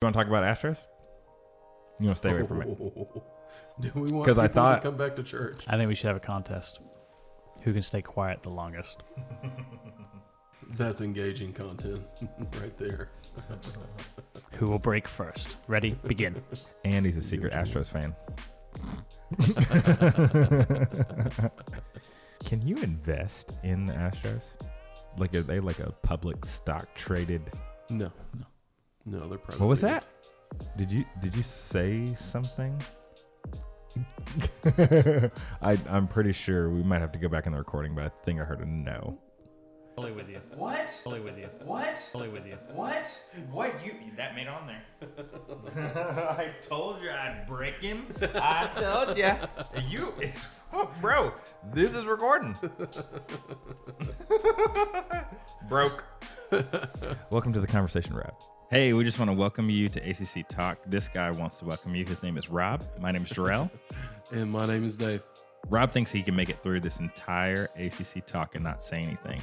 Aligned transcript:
You 0.00 0.06
want 0.06 0.14
to 0.14 0.18
talk 0.20 0.28
about 0.28 0.44
Astros? 0.44 0.78
You 1.98 2.06
want 2.06 2.14
to 2.16 2.18
stay 2.18 2.30
away 2.30 2.46
from 2.46 2.62
it? 2.62 2.68
Do 3.80 3.90
we 3.96 4.12
want 4.12 4.28
'Cause 4.28 4.38
I 4.38 4.46
people 4.46 4.62
thought- 4.62 4.76
to 4.76 4.82
come 4.82 4.96
back 4.96 5.16
to 5.16 5.24
church? 5.24 5.58
I 5.66 5.76
think 5.76 5.88
we 5.88 5.96
should 5.96 6.06
have 6.06 6.16
a 6.16 6.20
contest. 6.20 6.78
Who 7.62 7.72
can 7.72 7.82
stay 7.82 8.00
quiet 8.00 8.44
the 8.44 8.50
longest? 8.50 9.02
That's 10.78 11.00
engaging 11.00 11.52
content 11.52 12.04
right 12.60 12.78
there. 12.78 13.08
Who 14.52 14.68
will 14.68 14.78
break 14.78 15.08
first? 15.08 15.56
Ready? 15.66 15.98
Begin. 16.06 16.40
And 16.84 17.04
he's 17.04 17.16
a 17.16 17.22
secret 17.22 17.52
Astros 17.52 17.90
fan. 17.90 18.14
Can 22.44 22.62
you 22.64 22.76
invest 22.76 23.54
in 23.64 23.84
the 23.86 23.94
Astros? 23.94 24.44
Like, 25.16 25.34
are 25.34 25.42
they 25.42 25.58
like 25.58 25.80
a 25.80 25.90
public 26.04 26.44
stock 26.44 26.86
traded? 26.94 27.42
No. 27.90 28.12
No, 28.38 28.44
no, 29.08 29.18
no. 29.20 29.28
They're 29.28 29.38
private. 29.38 29.60
What 29.60 29.68
was 29.68 29.80
that? 29.80 30.04
Did 30.76 30.90
you 30.90 31.04
did 31.20 31.34
you 31.34 31.42
say 31.42 32.14
something? 32.14 32.80
I 35.62 35.78
I'm 35.88 36.06
pretty 36.08 36.32
sure 36.32 36.70
we 36.70 36.82
might 36.82 37.00
have 37.00 37.12
to 37.12 37.18
go 37.18 37.28
back 37.28 37.46
in 37.46 37.52
the 37.52 37.58
recording, 37.58 37.94
but 37.94 38.04
I 38.04 38.10
think 38.24 38.40
I 38.40 38.44
heard 38.44 38.60
a 38.60 38.66
no. 38.66 39.18
Fully 39.96 40.12
with 40.12 40.28
you. 40.28 40.40
What? 40.54 40.88
Fully 40.88 41.18
with 41.18 41.36
you. 41.36 41.48
What? 41.64 41.98
Fully 41.98 42.28
with 42.28 42.46
you. 42.46 42.56
What? 42.72 43.18
What 43.50 43.84
you 43.84 43.94
that 44.16 44.36
made 44.36 44.46
on 44.46 44.68
there? 44.68 44.84
I 46.38 46.50
told 46.62 47.02
you 47.02 47.10
I'd 47.10 47.44
break 47.48 47.80
him. 47.80 48.06
I 48.22 48.68
told 48.76 49.18
you. 49.18 49.32
You, 49.88 50.12
oh, 50.72 50.88
bro. 51.00 51.32
This 51.74 51.94
is 51.94 52.04
recording. 52.04 52.54
Broke. 55.68 56.04
welcome 57.30 57.52
to 57.52 57.60
the 57.60 57.66
conversation, 57.66 58.14
Rob. 58.14 58.34
Hey, 58.70 58.92
we 58.92 59.02
just 59.02 59.18
want 59.18 59.30
to 59.30 59.32
welcome 59.32 59.70
you 59.70 59.88
to 59.88 60.00
ACC 60.10 60.46
Talk. 60.46 60.76
This 60.86 61.08
guy 61.08 61.30
wants 61.30 61.58
to 61.60 61.64
welcome 61.64 61.94
you. 61.94 62.04
His 62.04 62.22
name 62.22 62.36
is 62.36 62.50
Rob. 62.50 62.84
My 63.00 63.10
name 63.10 63.22
is 63.22 63.30
Jarrell. 63.30 63.70
And 64.30 64.52
my 64.52 64.66
name 64.66 64.84
is 64.84 64.98
Dave. 64.98 65.22
Rob 65.70 65.90
thinks 65.90 66.12
he 66.12 66.22
can 66.22 66.36
make 66.36 66.50
it 66.50 66.62
through 66.62 66.80
this 66.80 67.00
entire 67.00 67.70
ACC 67.76 68.26
talk 68.26 68.56
and 68.56 68.62
not 68.62 68.82
say 68.82 68.98
anything. 68.98 69.40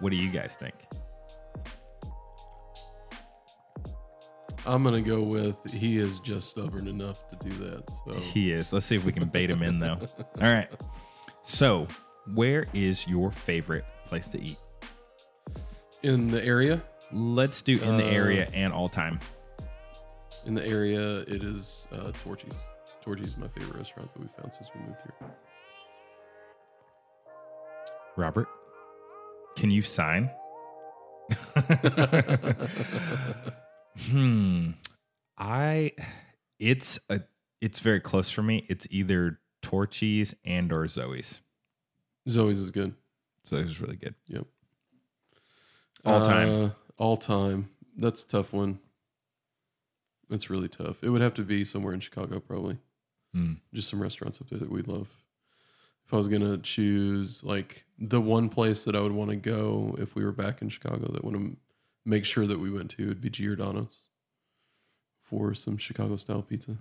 What 0.00 0.10
do 0.10 0.16
you 0.16 0.30
guys 0.30 0.56
think? 0.58 0.74
I'm 4.66 4.82
gonna 4.82 5.00
go 5.00 5.22
with 5.22 5.54
he 5.70 5.98
is 5.98 6.18
just 6.18 6.50
stubborn 6.50 6.88
enough 6.88 7.20
to 7.30 7.48
do 7.48 7.56
that. 7.58 7.84
So 8.04 8.14
He 8.14 8.50
is. 8.50 8.72
Let's 8.72 8.84
see 8.84 8.96
if 8.96 9.04
we 9.04 9.12
can 9.12 9.28
bait 9.28 9.48
him 9.48 9.62
in, 9.62 9.78
though. 9.78 10.00
All 10.40 10.52
right. 10.52 10.68
So, 11.42 11.86
where 12.34 12.66
is 12.74 13.06
your 13.06 13.30
favorite 13.30 13.84
place 14.06 14.28
to 14.30 14.42
eat? 14.42 14.58
in 16.02 16.32
the 16.32 16.44
area, 16.44 16.82
Let's 17.12 17.60
do 17.62 17.78
in 17.78 17.96
the 17.98 18.04
Uh, 18.06 18.10
area 18.10 18.48
and 18.52 18.72
all 18.72 18.88
time. 18.88 19.20
in 20.46 20.54
the 20.54 20.64
area, 20.66 21.18
it 21.20 21.42
is 21.44 21.86
uh, 21.92 22.10
Torchy's. 22.24 22.54
Torchy's 23.02 23.28
is 23.28 23.36
my 23.36 23.48
favorite 23.48 23.76
restaurant 23.76 24.12
that 24.12 24.20
we 24.20 24.28
found 24.40 24.52
since 24.54 24.68
we 24.74 24.80
moved 24.80 24.96
here. 25.04 25.14
Robert, 28.16 28.48
can 29.56 29.70
you 29.70 29.82
sign? 29.82 30.30
hmm. 34.10 34.70
I. 35.38 35.92
It's 36.58 36.98
a. 37.08 37.20
It's 37.60 37.80
very 37.80 38.00
close 38.00 38.30
for 38.30 38.42
me. 38.42 38.64
It's 38.68 38.86
either 38.90 39.38
Torchy's 39.62 40.34
and 40.44 40.72
or 40.72 40.86
Zoe's. 40.88 41.40
Zoe's 42.28 42.58
is 42.58 42.70
good. 42.70 42.94
Zoe's 43.48 43.68
is 43.70 43.80
really 43.80 43.96
good. 43.96 44.14
Yep. 44.26 44.46
All 46.04 46.24
time. 46.24 46.48
Uh, 46.64 46.70
all 46.98 47.16
time. 47.16 47.70
That's 47.96 48.22
a 48.22 48.28
tough 48.28 48.52
one. 48.52 48.78
It's 50.30 50.48
really 50.48 50.68
tough. 50.68 51.02
It 51.02 51.10
would 51.10 51.20
have 51.20 51.34
to 51.34 51.42
be 51.42 51.64
somewhere 51.64 51.92
in 51.92 52.00
Chicago, 52.00 52.40
probably. 52.40 52.78
Hmm. 53.34 53.54
Just 53.72 53.88
some 53.88 54.02
restaurants 54.02 54.40
up 54.40 54.48
there 54.48 54.58
that 54.58 54.70
we 54.70 54.82
love. 54.82 55.08
If 56.06 56.14
I 56.14 56.16
was 56.16 56.28
gonna 56.28 56.58
choose 56.58 57.42
like 57.42 57.84
the 57.98 58.20
one 58.20 58.48
place 58.48 58.84
that 58.84 58.96
I 58.96 59.00
would 59.00 59.12
want 59.12 59.30
to 59.30 59.36
go 59.36 59.96
if 59.98 60.14
we 60.14 60.24
were 60.24 60.32
back 60.32 60.60
in 60.60 60.68
Chicago 60.68 61.10
that 61.12 61.24
would 61.24 61.56
make 62.04 62.24
sure 62.24 62.46
that 62.46 62.58
we 62.58 62.70
went 62.70 62.90
to 62.92 63.08
would 63.08 63.20
be 63.20 63.30
Giordano's 63.30 64.08
for 65.22 65.54
some 65.54 65.78
Chicago 65.78 66.16
style 66.16 66.42
pizza. 66.42 66.76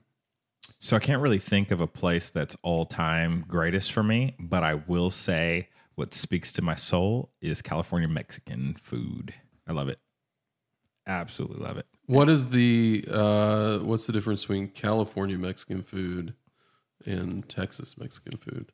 So 0.79 0.95
I 0.95 0.99
can't 0.99 1.21
really 1.21 1.39
think 1.39 1.71
of 1.71 1.79
a 1.79 1.87
place 1.87 2.29
that's 2.29 2.57
all 2.63 2.85
time 2.85 3.45
greatest 3.47 3.91
for 3.91 4.03
me, 4.03 4.35
but 4.39 4.63
I 4.63 4.75
will 4.75 5.11
say 5.11 5.69
what 5.95 6.13
speaks 6.13 6.51
to 6.53 6.61
my 6.61 6.75
soul 6.75 7.31
is 7.41 7.61
California 7.61 8.07
Mexican 8.07 8.75
food. 8.81 9.33
I 9.67 9.73
love 9.73 9.89
it. 9.89 9.99
Absolutely 11.07 11.63
love 11.65 11.77
it. 11.77 11.85
What 12.05 12.29
is 12.29 12.49
the 12.49 13.05
uh, 13.09 13.77
what's 13.79 14.05
the 14.05 14.13
difference 14.13 14.41
between 14.41 14.67
California 14.69 15.37
Mexican 15.37 15.81
food 15.81 16.33
and 17.05 17.47
Texas 17.47 17.97
Mexican 17.97 18.37
food? 18.37 18.71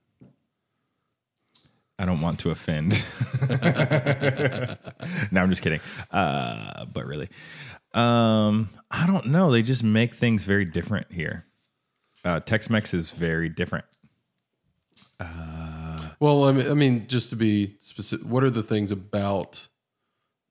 I 2.00 2.06
don't 2.06 2.22
want 2.22 2.40
to 2.42 2.52
offend. 2.52 2.92
no, 5.32 5.42
I'm 5.42 5.50
just 5.50 5.62
kidding. 5.64 5.80
Uh, 6.12 6.86
but 6.86 7.06
really, 7.08 7.28
um, 7.94 8.70
I 8.92 9.08
don't 9.08 9.28
know. 9.28 9.52
They 9.52 9.64
just 9.64 9.84
make 9.84 10.14
things 10.14 10.46
very 10.46 10.66
different 10.66 11.12
here. 11.12 11.46
Uh, 12.24 12.40
Tex-Mex 12.40 12.94
is 12.94 13.10
very 13.12 13.50
different. 13.50 13.86
Uh, 15.20 16.10
Well, 16.20 16.46
I 16.46 16.52
mean, 16.52 16.70
I 16.70 16.74
mean, 16.74 17.08
just 17.08 17.30
to 17.32 17.36
be 17.36 17.78
specific, 17.80 18.28
what 18.28 18.44
are 18.44 18.50
the 18.52 18.64
things 18.64 18.92
about 18.92 19.68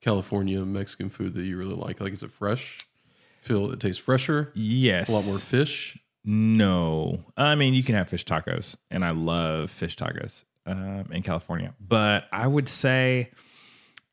California 0.06 0.64
Mexican 0.64 1.10
food 1.10 1.34
that 1.34 1.42
you 1.42 1.58
really 1.58 1.74
like? 1.74 2.00
Like, 2.00 2.12
is 2.12 2.22
it 2.22 2.30
fresh? 2.30 2.78
Feel 3.40 3.72
it 3.72 3.80
tastes 3.80 4.00
fresher? 4.00 4.52
Yes, 4.54 5.08
A 5.08 5.12
lot 5.12 5.24
more 5.24 5.38
fish. 5.40 5.98
No, 6.24 7.24
I 7.36 7.56
mean 7.56 7.74
you 7.74 7.82
can 7.82 7.96
have 7.96 8.08
fish 8.08 8.24
tacos, 8.24 8.76
and 8.88 9.04
I 9.04 9.10
love 9.10 9.68
fish 9.68 9.96
tacos 9.96 10.44
um, 10.64 11.06
in 11.10 11.24
California. 11.24 11.74
But 11.80 12.28
I 12.30 12.46
would 12.46 12.68
say 12.68 13.32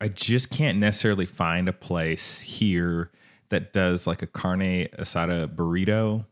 I 0.00 0.08
just 0.08 0.50
can't 0.50 0.78
necessarily 0.78 1.26
find 1.26 1.68
a 1.68 1.72
place 1.72 2.40
here 2.40 3.12
that 3.50 3.72
does 3.72 4.04
like 4.04 4.20
a 4.20 4.26
carne 4.26 4.88
asada 4.98 5.46
burrito 5.46 6.26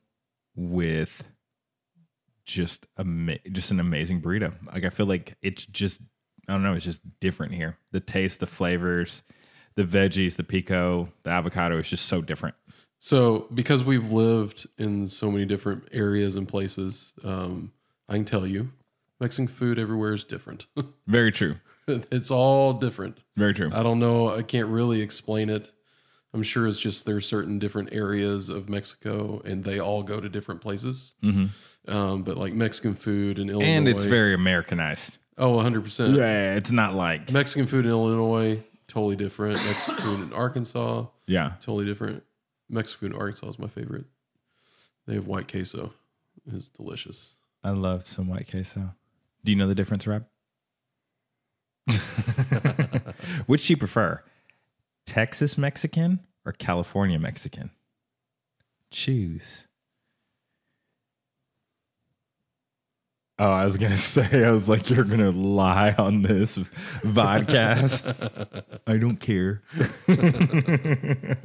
with 0.57 1.23
just 2.45 2.89
a 2.97 3.05
just 3.53 3.71
an 3.71 3.79
amazing 3.79 4.21
burrito. 4.21 4.55
Like 4.73 4.85
I 4.85 4.91
feel 4.91 5.07
like 5.07 5.37
it's 5.41 5.67
just 5.67 6.01
I 6.49 6.53
don't 6.53 6.65
know, 6.65 6.75
it's 6.75 6.85
just 6.85 7.03
different 7.21 7.55
here. 7.55 7.79
The 7.93 8.01
taste, 8.01 8.41
the 8.41 8.49
flavors, 8.49 9.23
the 9.75 9.85
veggies, 9.85 10.37
the 10.37 10.45
pico, 10.45 11.09
the 11.23 11.31
avocado 11.31 11.79
is 11.79 11.89
just 11.89 12.07
so 12.07 12.21
different. 12.23 12.55
So, 12.99 13.49
because 13.53 13.83
we've 13.83 14.13
lived 14.13 14.69
in 14.79 15.09
so 15.09 15.31
many 15.31 15.45
different 15.45 15.89
areas 15.91 16.37
and 16.37 16.47
places, 16.47 17.13
um, 17.25 17.73
I 18.09 18.15
can 18.15 18.25
tell 18.25 18.47
you, 18.47 18.71
Mexican 19.21 19.49
food 19.49 19.79
everywhere 19.79 20.13
is 20.13 20.23
different. 20.25 20.67
Very 21.07 21.33
true. 21.33 21.57
it's 21.89 22.31
all 22.31 22.75
different. 22.75 23.25
Very 23.37 23.55
true. 23.55 23.71
I 23.73 23.83
don't 23.83 23.99
know. 23.99 24.35
I 24.37 24.43
can't 24.43 24.69
really 24.69 25.01
explain 25.01 25.49
it. 25.51 25.73
I'm 26.35 26.43
sure 26.45 26.67
it's 26.67 26.79
just 26.79 27.05
there's 27.05 27.27
certain 27.27 27.59
different 27.59 27.91
areas 27.93 28.49
of 28.49 28.69
Mexico, 28.69 29.43
and 29.45 29.65
they 29.65 29.81
all 29.81 30.03
go 30.03 30.19
to 30.21 30.29
different 30.29 30.61
places. 30.61 31.15
Um, 31.89 32.23
but 32.23 32.37
like 32.39 32.55
Mexican 32.55 32.95
food 32.95 33.39
in 33.39 33.51
Illinois, 33.51 33.67
and 33.67 33.89
it's 33.89 34.05
very 34.05 34.33
Americanized. 34.33 35.19
oh, 35.37 35.51
100 35.57 35.85
percent. 35.85 36.15
Yeah, 36.15 36.55
it's 36.55 36.71
not 36.71 36.95
like 36.95 37.31
Mexican 37.33 37.67
food 37.67 37.85
in 37.85 37.91
Illinois 37.91 38.63
totally 38.93 39.17
different. 39.17 39.57
Mexican 39.65 39.97
food 40.05 40.21
in 40.21 40.33
Arkansas 40.35 41.07
yeah. 41.27 41.53
totally 41.61 41.87
different. 41.87 42.23
Mexican 42.69 43.09
food 43.09 43.15
in 43.15 43.21
Arkansas 43.21 43.49
is 43.49 43.59
my 43.59 43.69
favorite. 43.69 44.05
They 45.07 45.15
have 45.15 45.27
white 45.27 45.51
queso. 45.51 45.95
It's 46.53 46.69
delicious. 46.69 47.37
I 47.65 47.71
love 47.71 48.07
some 48.07 48.29
white 48.29 48.51
queso. 48.51 48.95
Do 49.45 49.53
you 49.53 49.57
know 49.57 49.67
the 49.67 49.75
difference, 49.75 50.07
Rob? 50.07 50.27
Which 53.47 53.67
do 53.67 53.73
you 53.73 53.77
prefer, 53.77 54.23
Texas 55.07 55.57
Mexican 55.57 56.21
or 56.45 56.53
California 56.53 57.19
Mexican? 57.19 57.71
Choose. 58.91 59.65
Oh, 63.39 63.51
I 63.51 63.65
was 63.65 63.79
gonna 63.79 63.97
say, 63.97 64.45
I 64.45 64.51
was 64.51 64.69
like, 64.69 64.91
you're 64.91 65.05
gonna 65.05 65.31
lie 65.31 65.95
on 65.99 66.23
this 66.23 66.59
vodcast. 67.03 68.63
I 68.87 68.99
don't 68.99 69.17
care. 69.17 69.63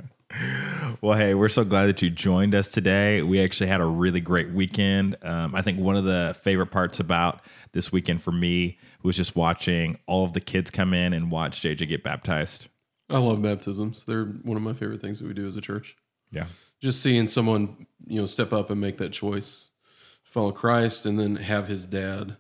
well, 1.02 1.18
hey, 1.18 1.34
we're 1.34 1.50
so 1.50 1.64
glad 1.64 1.88
that 1.88 2.02
you 2.02 2.10
joined 2.10 2.54
us 2.54 2.70
today. 2.70 3.22
We 3.22 3.42
actually 3.42 3.68
had 3.68 3.82
a 3.82 3.86
really 3.86 4.20
great 4.20 4.52
weekend. 4.52 5.16
Um, 5.24 5.56
I 5.56 5.62
think 5.62 5.80
one 5.80 5.96
of 5.96 6.04
the 6.04 6.36
favorite 6.42 6.68
parts 6.68 7.00
about 7.00 7.42
this 7.72 7.92
weekend 7.92 8.22
for 8.22 8.32
me 8.32 8.78
was 9.04 9.16
just 9.16 9.36
watching 9.36 9.98
all 10.06 10.26
of 10.26 10.34
the 10.34 10.42
kids 10.42 10.70
come 10.70 10.94
in 10.94 11.14
and 11.14 11.32
watch 11.32 11.62
JJ 11.62 11.88
get 11.88 12.04
baptized. 12.04 12.68
I 13.10 13.20
love 13.20 13.42
baptisms. 13.42 14.04
They're 14.04 14.26
one 14.26 14.58
of 14.58 14.64
my 14.64 14.74
favorite 14.74 15.02
things 15.02 15.20
that 15.20 15.28
we 15.28 15.34
do 15.34 15.48
as 15.48 15.56
a 15.56 15.62
church. 15.62 15.96
Yeah. 16.32 16.48
Just 16.82 17.02
seeing 17.02 17.28
someone, 17.28 17.88
you 18.06 18.20
know, 18.20 18.26
step 18.26 18.52
up 18.52 18.70
and 18.70 18.82
make 18.82 18.98
that 18.98 19.14
choice, 19.14 19.70
follow 20.38 20.52
Christ, 20.52 21.08
and 21.08 21.20
then 21.20 21.38
have 21.38 21.68
his 21.68 21.88
dad, 21.88 22.38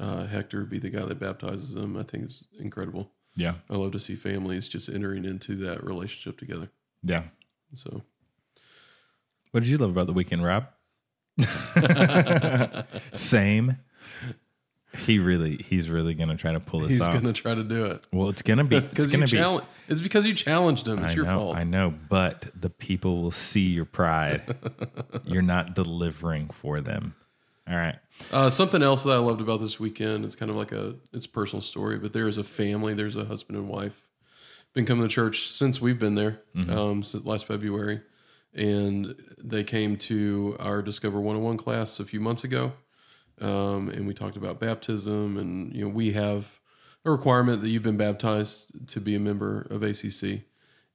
uh, 0.00 0.26
Hector, 0.26 0.64
be 0.64 0.80
the 0.80 0.90
guy 0.90 1.04
that 1.04 1.20
baptizes 1.20 1.74
them. 1.74 1.96
I 1.96 2.02
think 2.02 2.24
is 2.24 2.42
incredible. 2.58 3.12
Yeah. 3.36 3.54
I 3.70 3.76
love 3.76 3.92
to 3.92 4.00
see 4.00 4.16
families 4.16 4.66
just 4.66 4.88
entering 4.88 5.24
into 5.24 5.54
that 5.56 5.84
relationship 5.84 6.38
together. 6.40 6.70
Yeah. 7.04 7.24
So 7.74 8.02
What 9.52 9.60
did 9.60 9.68
you 9.68 9.78
love 9.78 9.90
about 9.90 10.08
the 10.08 10.12
weekend, 10.12 10.44
Rob? 10.44 10.66
Same. 13.12 13.76
He 15.04 15.18
really, 15.18 15.58
he's 15.58 15.88
really 15.88 16.14
going 16.14 16.30
to 16.30 16.36
try 16.36 16.52
to 16.52 16.60
pull 16.60 16.80
this 16.80 16.92
He's 16.92 17.00
off. 17.02 17.12
He's 17.12 17.20
going 17.20 17.32
to 17.32 17.40
try 17.40 17.54
to 17.54 17.62
do 17.62 17.84
it 17.84 18.04
well, 18.12 18.30
it's 18.30 18.42
going 18.42 18.58
to 18.58 18.64
be, 18.64 18.76
it's 18.78 18.88
because 18.88 19.12
you 19.12 19.20
be. 19.20 19.26
challenge. 19.26 19.66
It's 19.88 20.00
because 20.00 20.26
you 20.26 20.34
challenged 20.34 20.88
him. 20.88 20.98
It's 21.00 21.10
I 21.10 21.14
your 21.14 21.26
know, 21.26 21.38
fault. 21.38 21.56
I 21.56 21.64
know, 21.64 21.94
but 22.08 22.46
the 22.58 22.70
people 22.70 23.22
will 23.22 23.30
see 23.30 23.66
your 23.68 23.84
pride. 23.84 24.56
You're 25.24 25.42
not 25.42 25.74
delivering 25.74 26.48
for 26.48 26.80
them. 26.80 27.14
All 27.68 27.76
right. 27.76 27.96
Uh, 28.30 28.48
something 28.48 28.82
else 28.82 29.02
that 29.02 29.10
I 29.10 29.16
loved 29.16 29.40
about 29.40 29.60
this 29.60 29.80
weekend, 29.80 30.24
it's 30.24 30.36
kind 30.36 30.50
of 30.50 30.56
like 30.56 30.72
a 30.72 30.94
it's 31.12 31.26
a 31.26 31.28
personal 31.28 31.60
story, 31.60 31.98
but 31.98 32.12
there's 32.12 32.38
a 32.38 32.44
family, 32.44 32.94
there's 32.94 33.16
a 33.16 33.24
husband 33.24 33.58
and 33.58 33.68
wife, 33.68 34.06
been 34.72 34.86
coming 34.86 35.06
to 35.06 35.12
church 35.12 35.48
since 35.48 35.80
we've 35.80 35.98
been 35.98 36.14
there, 36.14 36.40
um, 36.70 37.02
since 37.02 37.24
last 37.24 37.46
February, 37.46 38.00
and 38.54 39.14
they 39.42 39.64
came 39.64 39.96
to 39.96 40.56
our 40.60 40.80
Discover 40.80 41.18
101 41.18 41.56
class 41.56 41.98
a 42.00 42.04
few 42.04 42.20
months 42.20 42.44
ago, 42.44 42.72
um, 43.40 43.88
and 43.90 44.06
we 44.06 44.14
talked 44.14 44.36
about 44.36 44.60
baptism, 44.60 45.36
and 45.36 45.74
you 45.74 45.82
know 45.82 45.90
we 45.90 46.12
have 46.12 46.60
a 47.04 47.10
requirement 47.10 47.62
that 47.62 47.68
you've 47.68 47.82
been 47.82 47.96
baptized 47.96 48.88
to 48.88 49.00
be 49.00 49.14
a 49.14 49.20
member 49.20 49.66
of 49.70 49.82
ACC, 49.82 50.42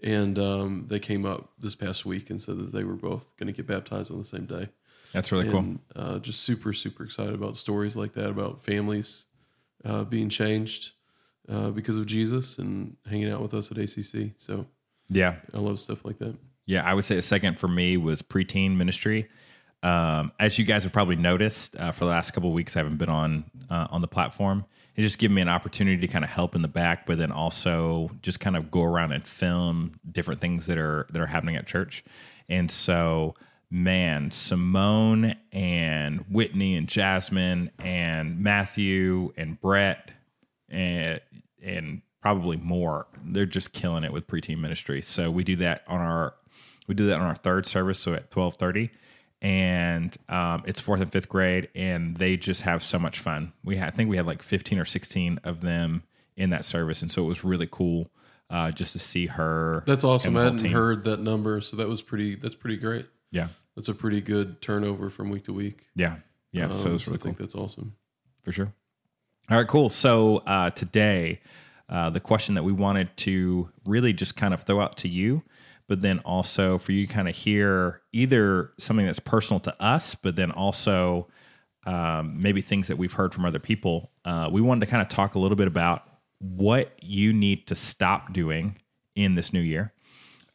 and 0.02 0.40
um, 0.40 0.86
they 0.88 1.00
came 1.00 1.26
up 1.26 1.52
this 1.60 1.76
past 1.76 2.06
week 2.06 2.30
and 2.30 2.42
said 2.42 2.58
that 2.58 2.72
they 2.72 2.84
were 2.84 2.96
both 2.96 3.28
going 3.38 3.48
to 3.48 3.54
get 3.54 3.68
baptized 3.68 4.10
on 4.10 4.18
the 4.18 4.24
same 4.24 4.46
day 4.46 4.70
That's 5.14 5.32
really 5.32 5.50
cool. 5.50 5.76
uh, 5.96 6.20
just 6.20 6.42
super 6.42 6.74
super 6.74 7.04
excited 7.04 7.34
about 7.34 7.58
stories 7.58 7.96
like 7.96 8.14
that 8.14 8.30
about 8.30 8.64
families 8.64 9.26
uh, 9.84 10.04
being 10.04 10.30
changed 10.30 10.92
uh, 11.50 11.70
because 11.72 11.98
of 11.98 12.06
Jesus 12.06 12.58
and 12.58 12.96
hanging 13.10 13.30
out 13.32 13.42
with 13.42 13.54
us 13.54 13.72
at 13.72 13.78
ACC. 13.78 14.32
So 14.38 14.66
Yeah. 15.10 15.36
I 15.54 15.58
love 15.58 15.80
stuff 15.80 16.06
like 16.06 16.20
that. 16.20 16.36
Yeah, 16.66 16.84
I 16.86 16.94
would 16.94 17.04
say 17.04 17.18
a 17.18 17.22
second 17.22 17.60
for 17.60 17.68
me 17.68 17.98
was 17.98 18.22
preteen 18.22 18.78
ministry. 18.78 19.28
Um, 19.84 20.32
as 20.40 20.60
you 20.60 20.64
guys 20.66 20.84
have 20.84 20.94
probably 20.94 21.16
noticed, 21.16 21.76
uh, 21.76 21.92
for 21.92 22.06
the 22.06 22.12
last 22.12 22.32
couple 22.32 22.50
of 22.50 22.54
weeks, 22.54 22.76
I 22.76 22.80
haven't 22.80 22.98
been 22.98 23.10
on 23.10 23.46
uh, 23.70 23.88
on 23.90 24.02
the 24.02 24.08
platform. 24.08 24.66
It 24.96 25.02
just 25.02 25.18
given 25.18 25.36
me 25.36 25.42
an 25.42 25.50
opportunity 25.50 25.98
to 25.98 26.08
kind 26.08 26.24
of 26.24 26.30
help 26.30 26.54
in 26.56 26.62
the 26.62 26.68
back, 26.68 27.08
but 27.08 27.18
then 27.18 27.32
also 27.32 28.12
just 28.22 28.40
kind 28.40 28.56
of 28.56 28.70
go 28.70 28.84
around 28.84 29.12
and 29.14 29.26
film 29.26 30.00
different 30.10 30.40
things 30.40 30.68
that 30.68 30.78
are 30.78 31.08
that 31.12 31.20
are 31.20 31.26
happening 31.26 31.56
at 31.56 31.66
church. 31.66 32.04
And 32.48 32.70
so, 32.70 33.34
man, 33.72 34.30
Simone 34.32 35.36
and 35.52 36.26
Whitney 36.30 36.76
and 36.76 36.88
Jasmine 36.88 37.72
and 37.80 38.40
Matthew 38.40 39.34
and 39.38 39.60
Brett 39.60 40.12
and 40.70 41.22
and 41.64 42.02
probably 42.22 42.58
more. 42.58 43.08
They're 43.24 43.46
just 43.46 43.74
killing 43.74 44.04
it 44.04 44.14
with 44.14 44.28
preteen 44.28 44.60
ministry. 44.60 45.02
So 45.02 45.32
we 45.32 45.44
do 45.44 45.56
that 45.58 45.84
on 45.88 46.00
our 46.02 46.36
we 46.88 46.96
do 46.96 47.08
that 47.08 47.16
on 47.16 47.22
our 47.22 47.36
third 47.36 47.66
service, 47.66 48.00
so 48.00 48.14
at 48.14 48.30
twelve 48.32 48.56
thirty, 48.56 48.92
and 49.42 50.16
um, 50.28 50.64
it's 50.66 50.82
fourth 50.82 51.02
and 51.02 51.12
fifth 51.12 51.30
grade, 51.30 51.70
and 51.74 52.18
they 52.18 52.38
just 52.38 52.64
have 52.64 52.84
so 52.84 53.00
much 53.00 53.20
fun. 53.20 53.54
We 53.64 53.78
had, 53.78 53.88
I 53.88 53.96
think 53.96 54.10
we 54.10 54.18
had 54.18 54.26
like 54.26 54.44
fifteen 54.44 54.78
or 54.80 54.86
sixteen 54.86 55.40
of 55.44 55.62
them 55.62 56.04
in 56.36 56.50
that 56.50 56.66
service, 56.66 57.02
and 57.02 57.12
so 57.12 57.24
it 57.24 57.28
was 57.28 57.44
really 57.44 57.68
cool 57.72 58.10
uh, 58.50 58.72
just 58.72 58.94
to 58.94 59.00
see 59.00 59.28
her. 59.28 59.84
That's 59.88 60.04
awesome. 60.04 60.36
I 60.36 60.44
hadn't 60.44 60.60
team. 60.60 60.74
heard 60.74 61.06
that 61.06 61.22
number, 61.22 61.62
so 61.62 61.78
that 61.78 61.88
was 61.88 62.02
pretty. 62.02 62.36
That's 62.36 62.56
pretty 62.56 62.78
great. 62.78 63.08
Yeah, 63.32 63.48
That's 63.76 63.88
a 63.88 63.94
pretty 63.94 64.22
good 64.22 64.62
turnover 64.62 65.10
from 65.10 65.30
week 65.30 65.46
to 65.46 65.54
week. 65.54 65.88
yeah, 65.96 66.18
yeah. 66.52 66.72
so 66.72 66.72
Um, 66.72 66.74
so 66.74 66.88
really 66.90 67.00
I 67.00 67.04
cool. 67.06 67.18
think 67.18 67.38
that's 67.38 67.56
awesome. 67.56 67.96
for 68.44 68.52
sure. 68.52 68.74
All 69.50 69.58
right, 69.58 69.68
cool. 69.68 69.90
So 69.90 70.38
uh, 70.40 70.70
today, 70.72 71.42
uh, 71.90 72.10
the 72.10 72.20
question 72.20 72.56
that 72.56 72.64
we 72.64 72.72
wanted 72.72 73.16
to 73.18 73.70
really 73.86 74.14
just 74.14 74.36
kind 74.36 74.54
of 74.54 74.64
throw 74.64 74.80
out 74.80 74.98
to 74.98 75.10
you, 75.10 75.44
but 75.88 76.02
then 76.02 76.20
also 76.20 76.78
for 76.78 76.92
you 76.94 77.06
to 77.08 77.14
kind 77.14 77.28
of 77.28 77.36
hear 77.36 78.02
either 78.14 78.72
something 78.78 79.06
that's 79.06 79.20
personal 79.20 79.60
to 79.62 79.84
us, 79.84 80.16
but 80.16 80.36
then 80.36 80.52
also 80.52 81.28
um, 81.86 82.40
maybe 82.42 82.62
things 82.62 82.88
that 82.88 82.98
we've 82.98 83.14
heard 83.14 83.34
from 83.34 83.44
other 83.46 83.60
people. 83.60 84.12
Uh, 84.24 84.48
we 84.52 84.62
wanted 84.62 84.86
to 84.86 84.86
kind 84.86 85.02
of 85.02 85.10
talk 85.10 85.36
a 85.36 85.40
little 85.40 85.58
bit 85.58 85.68
about 85.68 86.04
what 86.40 86.94
you 87.02 87.34
need 87.34 87.68
to 87.68 87.76
stop 87.76 88.32
doing 88.34 88.78
in 89.16 89.36
this 89.36 89.52
new 89.52 89.60
year 89.60 89.94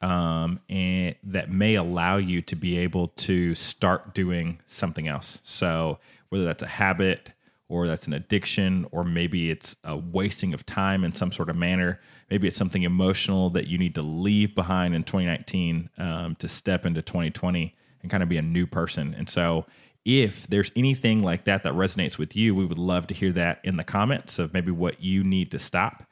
um, 0.02 0.60
and 0.68 1.14
that 1.22 1.50
may 1.50 1.74
allow 1.74 2.16
you 2.16 2.42
to 2.42 2.56
be 2.56 2.78
able 2.78 3.08
to 3.08 3.54
start 3.54 4.14
doing 4.14 4.60
something 4.66 5.08
else. 5.08 5.40
So 5.42 5.98
whether 6.28 6.44
that's 6.44 6.62
a 6.62 6.68
habit 6.68 7.30
or 7.68 7.86
that's 7.86 8.06
an 8.06 8.12
addiction, 8.12 8.86
or 8.92 9.04
maybe 9.04 9.50
it's 9.50 9.74
a 9.82 9.96
wasting 9.96 10.54
of 10.54 10.64
time 10.64 11.02
in 11.02 11.12
some 11.12 11.32
sort 11.32 11.50
of 11.50 11.56
manner. 11.56 12.00
Maybe 12.30 12.46
it's 12.46 12.56
something 12.56 12.84
emotional 12.84 13.50
that 13.50 13.66
you 13.66 13.76
need 13.76 13.94
to 13.96 14.02
leave 14.02 14.54
behind 14.54 14.94
in 14.94 15.02
2019 15.02 15.90
um, 15.98 16.36
to 16.36 16.48
step 16.48 16.86
into 16.86 17.02
2020 17.02 17.74
and 18.02 18.10
kind 18.10 18.22
of 18.22 18.28
be 18.28 18.36
a 18.36 18.42
new 18.42 18.66
person. 18.66 19.14
And 19.18 19.28
so 19.28 19.66
if 20.04 20.46
there's 20.46 20.70
anything 20.76 21.24
like 21.24 21.44
that 21.44 21.64
that 21.64 21.72
resonates 21.72 22.18
with 22.18 22.36
you, 22.36 22.54
we 22.54 22.64
would 22.64 22.78
love 22.78 23.08
to 23.08 23.14
hear 23.14 23.32
that 23.32 23.58
in 23.64 23.76
the 23.76 23.84
comments 23.84 24.38
of 24.38 24.54
maybe 24.54 24.70
what 24.70 25.02
you 25.02 25.24
need 25.24 25.50
to 25.50 25.58
stop. 25.58 26.04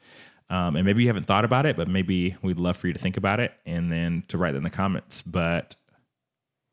Um, 0.49 0.75
and 0.75 0.85
maybe 0.85 1.01
you 1.01 1.09
haven't 1.09 1.25
thought 1.25 1.43
about 1.45 1.65
it, 1.65 1.75
but 1.75 1.87
maybe 1.87 2.35
we'd 2.41 2.59
love 2.59 2.77
for 2.77 2.87
you 2.87 2.93
to 2.93 2.99
think 2.99 3.17
about 3.17 3.39
it 3.39 3.51
and 3.65 3.91
then 3.91 4.23
to 4.27 4.37
write 4.37 4.51
that 4.51 4.59
in 4.59 4.63
the 4.63 4.69
comments. 4.69 5.21
But 5.21 5.75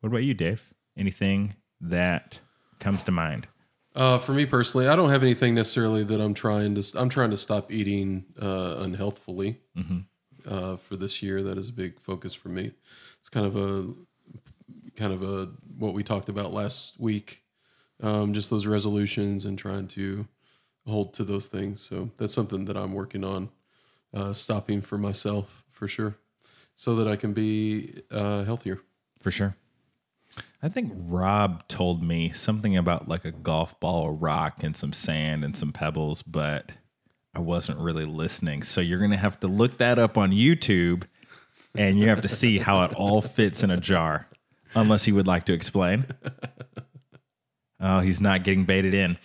what 0.01 0.09
about 0.09 0.23
you, 0.23 0.33
Dave? 0.33 0.73
Anything 0.95 1.55
that 1.81 2.39
comes 2.79 3.03
to 3.03 3.11
mind? 3.11 3.47
Uh, 3.95 4.17
for 4.17 4.33
me 4.33 4.45
personally, 4.45 4.87
I 4.87 4.95
don't 4.95 5.09
have 5.09 5.23
anything 5.23 5.55
necessarily 5.55 6.03
that 6.03 6.19
I'm 6.19 6.33
trying 6.33 6.75
to. 6.75 6.99
I'm 6.99 7.09
trying 7.09 7.29
to 7.31 7.37
stop 7.37 7.71
eating 7.71 8.25
uh, 8.41 8.75
unhealthfully 8.83 9.57
uh, 10.47 10.77
for 10.77 10.95
this 10.95 11.21
year. 11.21 11.43
That 11.43 11.57
is 11.57 11.69
a 11.69 11.73
big 11.73 11.99
focus 11.99 12.33
for 12.33 12.49
me. 12.49 12.71
It's 13.19 13.29
kind 13.29 13.45
of 13.45 13.55
a 13.55 13.93
kind 14.95 15.13
of 15.13 15.23
a 15.23 15.49
what 15.77 15.93
we 15.93 16.03
talked 16.03 16.29
about 16.29 16.53
last 16.53 16.99
week. 16.99 17.43
Um, 18.01 18.33
just 18.33 18.49
those 18.49 18.65
resolutions 18.65 19.45
and 19.45 19.57
trying 19.57 19.87
to 19.89 20.27
hold 20.87 21.13
to 21.15 21.23
those 21.23 21.47
things. 21.47 21.81
So 21.81 22.09
that's 22.17 22.33
something 22.33 22.65
that 22.65 22.75
I'm 22.75 22.93
working 22.93 23.23
on, 23.23 23.49
uh, 24.13 24.33
stopping 24.33 24.81
for 24.81 24.97
myself 24.97 25.63
for 25.71 25.87
sure, 25.87 26.15
so 26.75 26.95
that 26.95 27.07
I 27.07 27.15
can 27.15 27.33
be 27.33 28.03
uh, 28.11 28.43
healthier. 28.43 28.79
For 29.21 29.31
sure. 29.31 29.55
I 30.61 30.69
think 30.69 30.93
Rob 30.95 31.67
told 31.67 32.01
me 32.01 32.31
something 32.31 32.75
about 32.75 33.07
like 33.07 33.25
a 33.25 33.31
golf 33.31 33.79
ball, 33.79 34.07
a 34.07 34.11
rock, 34.11 34.63
and 34.63 34.75
some 34.75 34.93
sand 34.93 35.43
and 35.43 35.55
some 35.55 35.71
pebbles, 35.71 36.23
but 36.23 36.71
I 37.35 37.39
wasn't 37.39 37.79
really 37.79 38.05
listening. 38.05 38.63
So 38.63 38.81
you're 38.81 38.99
going 38.99 39.11
to 39.11 39.17
have 39.17 39.39
to 39.41 39.47
look 39.47 39.77
that 39.77 39.99
up 39.99 40.17
on 40.17 40.31
YouTube 40.31 41.03
and 41.75 41.99
you 41.99 42.07
have 42.09 42.21
to 42.21 42.27
see 42.27 42.59
how 42.59 42.83
it 42.83 42.93
all 42.93 43.21
fits 43.21 43.63
in 43.63 43.71
a 43.71 43.77
jar, 43.77 44.27
unless 44.73 45.03
he 45.05 45.11
would 45.11 45.27
like 45.27 45.45
to 45.45 45.53
explain. 45.53 46.05
Oh, 47.79 47.99
he's 47.99 48.21
not 48.21 48.43
getting 48.43 48.63
baited 48.63 48.93
in. 48.93 49.17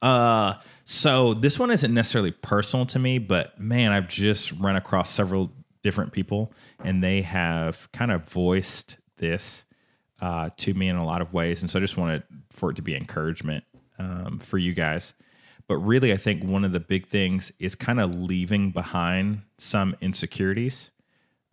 Uh, 0.00 0.54
so 0.84 1.34
this 1.34 1.58
one 1.58 1.70
isn't 1.70 1.92
necessarily 1.92 2.30
personal 2.30 2.86
to 2.86 2.98
me, 2.98 3.18
but 3.18 3.58
man, 3.58 3.92
I've 3.92 4.08
just 4.08 4.52
run 4.52 4.76
across 4.76 5.10
several 5.10 5.50
different 5.82 6.12
people 6.12 6.52
and 6.82 7.02
they 7.02 7.22
have 7.22 7.88
kind 7.92 8.10
of 8.10 8.24
voiced 8.26 8.96
this 9.16 9.64
uh, 10.20 10.50
to 10.58 10.74
me 10.74 10.88
in 10.88 10.96
a 10.96 11.04
lot 11.04 11.20
of 11.20 11.32
ways. 11.32 11.60
And 11.60 11.70
so 11.70 11.78
I 11.78 11.80
just 11.80 11.96
wanted 11.96 12.22
for 12.50 12.70
it 12.70 12.76
to 12.76 12.82
be 12.82 12.94
encouragement 12.94 13.64
um, 13.98 14.38
for 14.40 14.58
you 14.58 14.72
guys. 14.72 15.14
But 15.66 15.78
really, 15.78 16.12
I 16.12 16.16
think 16.16 16.44
one 16.44 16.64
of 16.64 16.72
the 16.72 16.80
big 16.80 17.08
things 17.08 17.50
is 17.58 17.74
kind 17.74 17.98
of 17.98 18.14
leaving 18.14 18.70
behind 18.70 19.42
some 19.56 19.96
insecurities 20.00 20.90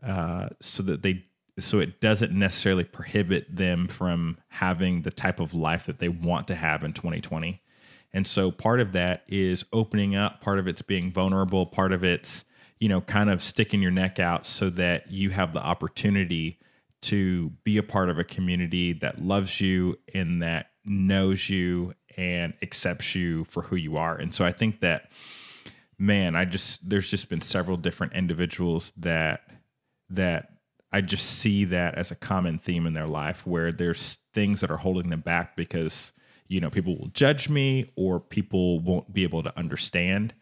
uh, 0.05 0.50
so 0.59 0.83
that 0.83 1.01
they 1.01 1.25
so 1.59 1.79
it 1.79 2.01
doesn't 2.01 2.31
necessarily 2.31 2.83
prohibit 2.83 3.55
them 3.55 3.88
from 3.88 4.38
having 4.47 5.03
the 5.03 5.11
type 5.11 5.39
of 5.39 5.53
life 5.53 5.85
that 5.85 6.00
they 6.00 6.09
want 6.09 6.47
to 6.47 6.55
have 6.55 6.83
in 6.83 6.93
2020. 6.93 7.61
And 8.13 8.27
so 8.27 8.51
part 8.51 8.80
of 8.80 8.91
that 8.91 9.24
is 9.27 9.63
opening 9.72 10.15
up, 10.15 10.41
part 10.41 10.60
of 10.60 10.68
it's 10.68 10.82
being 10.82 11.12
vulnerable, 11.12 11.65
part 11.65 11.94
of 11.94 12.03
it's, 12.03 12.44
you 12.80 12.89
know, 12.89 13.01
kind 13.01 13.30
of 13.30 13.41
sticking 13.41 13.82
your 13.82 13.91
neck 13.91 14.20
out 14.20 14.46
so 14.46 14.70
that 14.72 15.12
you 15.12 15.30
have 15.30 15.53
the 15.53 15.63
opportunity 15.63 16.60
to 17.03 17.51
be 17.63 17.77
a 17.77 17.84
part 17.84 18.10
of 18.10 18.20
a 18.20 18.24
community 18.24 18.94
that 18.94 19.22
loves 19.22 19.62
you 19.62 19.98
and 20.13 20.41
that 20.41 20.68
knows 20.84 21.50
you 21.50 21.94
and 22.18 22.53
accepts 22.62 23.15
you 23.15 23.46
for 23.46 23.63
who 23.63 23.75
you 23.75 23.98
are. 23.98 24.15
And 24.15 24.34
so 24.34 24.46
I 24.46 24.51
think 24.51 24.82
that 24.82 25.10
man, 25.98 26.36
I 26.36 26.46
just 26.46 26.89
there's 26.89 27.10
just 27.10 27.30
been 27.30 27.41
several 27.41 27.77
different 27.77 28.13
individuals 28.13 28.91
that 28.98 29.41
that 30.10 30.50
I 30.91 31.01
just 31.01 31.25
see 31.25 31.63
that 31.65 31.96
as 31.96 32.12
a 32.12 32.15
common 32.15 32.58
theme 32.58 32.86
in 32.86 32.94
their 32.94 33.08
life 33.08 33.46
where 33.48 33.72
there's 33.72 34.18
things 34.34 34.60
that 34.60 34.72
are 34.72 34.77
holding 34.77 35.10
them 35.10 35.22
back 35.22 35.56
because 35.56 36.12
you 36.51 36.60
know 36.60 36.70
people 36.70 36.98
will 36.98 37.10
judge 37.13 37.50
me 37.50 37.91
or 37.96 38.20
people 38.20 38.79
won't 38.79 39.13
be 39.13 39.24
able 39.24 39.41
to 39.43 39.58
understand 39.58 40.34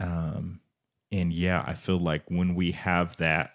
um 0.00 0.60
and 1.12 1.32
yeah 1.32 1.62
i 1.66 1.74
feel 1.74 1.98
like 1.98 2.22
when 2.28 2.54
we 2.54 2.72
have 2.72 3.16
that 3.18 3.54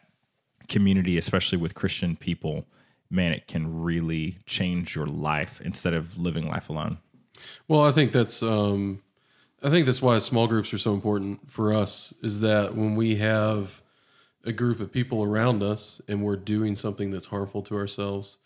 community 0.68 1.18
especially 1.18 1.58
with 1.58 1.76
christian 1.76 2.16
people 2.16 2.66
man 3.10 3.32
it 3.32 3.48
can 3.48 3.82
really 3.82 4.38
change 4.46 4.96
your 4.96 5.08
life 5.08 5.60
instead 5.62 5.94
of 5.94 6.18
living 6.18 6.48
life 6.48 6.70
alone 6.70 6.98
Well, 7.68 7.86
I 7.86 7.92
think 7.92 8.12
that's 8.12 8.42
um, 8.44 9.02
I 9.62 9.70
think 9.70 9.86
that's 9.86 10.02
why 10.02 10.18
small 10.20 10.48
groups 10.48 10.74
are 10.74 10.78
so 10.78 10.94
important 10.94 11.52
for 11.52 11.74
us. 11.74 12.14
Is 12.22 12.40
that 12.42 12.76
when 12.76 12.96
we 12.96 13.18
have 13.18 13.82
a 14.46 14.52
group 14.52 14.80
of 14.80 14.92
people 14.92 15.24
around 15.24 15.62
us 15.62 16.02
and 16.08 16.24
we're 16.24 16.38
doing 16.38 16.76
something 16.76 17.12
that's 17.12 17.26
harmful 17.26 17.62
to 17.64 17.76
ourselves, 17.76 18.38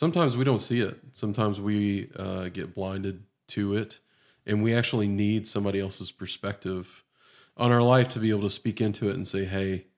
sometimes 0.00 0.34
we 0.34 0.44
don't 0.44 0.60
see 0.60 0.80
it. 0.80 0.98
Sometimes 1.12 1.60
we 1.60 2.10
uh, 2.16 2.48
get 2.48 2.74
blinded 2.74 3.22
to 3.48 3.76
it, 3.76 3.98
and 4.46 4.62
we 4.62 4.74
actually 4.74 5.06
need 5.06 5.46
somebody 5.46 5.78
else's 5.78 6.10
perspective 6.10 7.04
on 7.54 7.70
our 7.70 7.82
life 7.82 8.08
to 8.08 8.18
be 8.18 8.30
able 8.30 8.40
to 8.40 8.48
speak 8.48 8.80
into 8.80 9.10
it 9.10 9.14
and 9.14 9.28
say, 9.28 9.44
"Hey, 9.44 9.88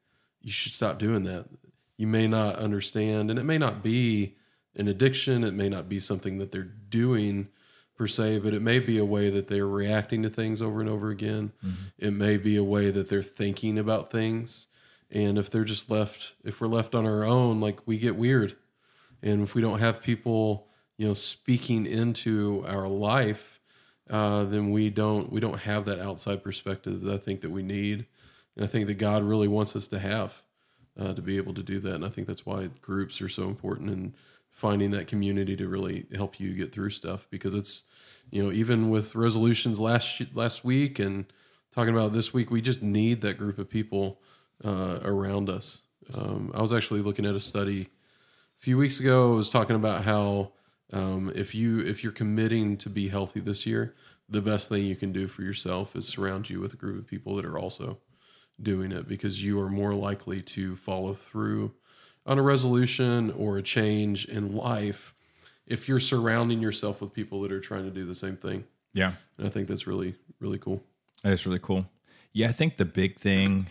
you 0.40 0.50
should 0.50 0.72
stop 0.72 0.98
doing 0.98 1.22
that." 1.22 1.44
You 1.96 2.08
may 2.08 2.26
not 2.26 2.56
understand, 2.56 3.30
and 3.30 3.38
it 3.38 3.44
may 3.44 3.58
not 3.58 3.80
be 3.80 4.34
an 4.74 4.88
addiction. 4.88 5.44
It 5.44 5.54
may 5.54 5.68
not 5.68 5.88
be 5.88 6.00
something 6.00 6.38
that 6.38 6.50
they're 6.50 6.64
doing 6.64 7.46
per 7.96 8.08
se, 8.08 8.40
but 8.40 8.54
it 8.54 8.62
may 8.62 8.80
be 8.80 8.98
a 8.98 9.04
way 9.04 9.30
that 9.30 9.46
they're 9.46 9.68
reacting 9.68 10.24
to 10.24 10.30
things 10.30 10.60
over 10.60 10.80
and 10.80 10.90
over 10.90 11.10
again. 11.10 11.52
It 11.96 12.12
may 12.12 12.38
be 12.38 12.56
a 12.56 12.64
way 12.64 12.90
that 12.90 13.08
they're 13.08 13.22
thinking 13.22 13.78
about 13.78 14.10
things. 14.10 14.66
And 15.12 15.38
if 15.38 15.48
they're 15.48 15.62
just 15.62 15.90
left, 15.90 16.34
if 16.42 16.60
we're 16.60 16.66
left 16.66 16.94
on 16.96 17.06
our 17.06 17.22
own, 17.22 17.60
like 17.60 17.86
we 17.86 17.98
get 17.98 18.16
weird. 18.16 18.56
And 19.22 19.42
if 19.42 19.54
we 19.54 19.62
don't 19.62 19.78
have 19.78 20.02
people, 20.02 20.68
you 20.96 21.06
know, 21.06 21.14
speaking 21.14 21.86
into 21.86 22.64
our 22.66 22.88
life, 22.88 23.60
uh, 24.10 24.44
then 24.44 24.70
we 24.70 24.90
don't 24.90 25.32
we 25.32 25.40
don't 25.40 25.60
have 25.60 25.84
that 25.86 26.00
outside 26.00 26.42
perspective 26.42 27.02
that 27.02 27.14
I 27.14 27.18
think 27.18 27.40
that 27.42 27.50
we 27.50 27.62
need, 27.62 28.06
and 28.56 28.64
I 28.64 28.68
think 28.68 28.86
that 28.88 28.94
God 28.94 29.22
really 29.22 29.48
wants 29.48 29.76
us 29.76 29.88
to 29.88 29.98
have 29.98 30.42
uh, 30.98 31.14
to 31.14 31.22
be 31.22 31.36
able 31.36 31.54
to 31.54 31.62
do 31.62 31.80
that. 31.80 31.94
And 31.94 32.04
I 32.04 32.08
think 32.08 32.26
that's 32.26 32.44
why 32.44 32.68
groups 32.80 33.22
are 33.22 33.28
so 33.28 33.44
important 33.44 33.90
and 33.90 34.12
finding 34.50 34.90
that 34.90 35.06
community 35.06 35.56
to 35.56 35.68
really 35.68 36.06
help 36.14 36.38
you 36.38 36.52
get 36.52 36.72
through 36.72 36.90
stuff. 36.90 37.26
Because 37.30 37.54
it's 37.54 37.84
you 38.30 38.42
know 38.42 38.52
even 38.52 38.90
with 38.90 39.14
resolutions 39.14 39.78
last 39.78 40.20
last 40.34 40.64
week 40.64 40.98
and 40.98 41.26
talking 41.72 41.94
about 41.94 42.12
this 42.12 42.34
week 42.34 42.50
we 42.50 42.60
just 42.60 42.82
need 42.82 43.22
that 43.22 43.38
group 43.38 43.58
of 43.58 43.70
people 43.70 44.20
uh, 44.64 44.98
around 45.02 45.48
us. 45.48 45.82
Um, 46.12 46.50
i 46.52 46.60
was 46.60 46.72
actually 46.72 47.00
looking 47.00 47.24
at 47.24 47.36
a 47.36 47.40
study 47.40 47.88
a 48.62 48.64
few 48.64 48.78
weeks 48.78 49.00
ago 49.00 49.32
I 49.32 49.36
was 49.36 49.50
talking 49.50 49.74
about 49.74 50.04
how 50.04 50.52
um, 50.92 51.32
if 51.34 51.52
you 51.52 51.80
if 51.80 52.04
you're 52.04 52.12
committing 52.12 52.76
to 52.76 52.88
be 52.88 53.08
healthy 53.08 53.40
this 53.40 53.66
year 53.66 53.96
the 54.28 54.40
best 54.40 54.68
thing 54.68 54.84
you 54.84 54.94
can 54.94 55.12
do 55.12 55.26
for 55.26 55.42
yourself 55.42 55.96
is 55.96 56.06
surround 56.06 56.48
you 56.48 56.60
with 56.60 56.72
a 56.72 56.76
group 56.76 56.96
of 56.96 57.08
people 57.08 57.34
that 57.36 57.44
are 57.44 57.58
also 57.58 57.98
doing 58.60 58.92
it 58.92 59.08
because 59.08 59.42
you 59.42 59.60
are 59.60 59.68
more 59.68 59.94
likely 59.94 60.40
to 60.42 60.76
follow 60.76 61.12
through 61.12 61.72
on 62.24 62.38
a 62.38 62.42
resolution 62.42 63.32
or 63.32 63.58
a 63.58 63.62
change 63.62 64.26
in 64.26 64.54
life 64.54 65.12
if 65.66 65.88
you're 65.88 65.98
surrounding 65.98 66.60
yourself 66.60 67.00
with 67.00 67.12
people 67.12 67.42
that 67.42 67.50
are 67.50 67.60
trying 67.60 67.84
to 67.84 67.90
do 67.90 68.04
the 68.04 68.14
same 68.14 68.36
thing. 68.36 68.62
Yeah. 68.94 69.14
And 69.38 69.46
I 69.46 69.50
think 69.50 69.66
that's 69.66 69.88
really, 69.88 70.14
really 70.38 70.58
cool. 70.58 70.84
That 71.24 71.32
is 71.32 71.46
really 71.46 71.58
cool. 71.58 71.86
Yeah, 72.32 72.48
I 72.48 72.52
think 72.52 72.76
the 72.76 72.84
big 72.84 73.18
thing 73.18 73.70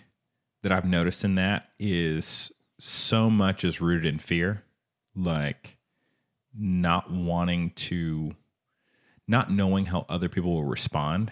that 0.63 0.73
I've 0.73 0.85
noticed 0.85 1.23
in 1.23 1.35
that 1.35 1.69
is 1.79 2.51
so 2.77 3.29
much 3.29 3.63
is 3.63 3.79
rooted 3.79 4.05
in 4.05 4.19
fear, 4.19 4.63
like 5.15 5.77
not 6.57 7.11
wanting 7.11 7.71
to, 7.71 8.31
not 9.27 9.51
knowing 9.51 9.87
how 9.87 10.05
other 10.09 10.29
people 10.29 10.53
will 10.53 10.65
respond 10.65 11.31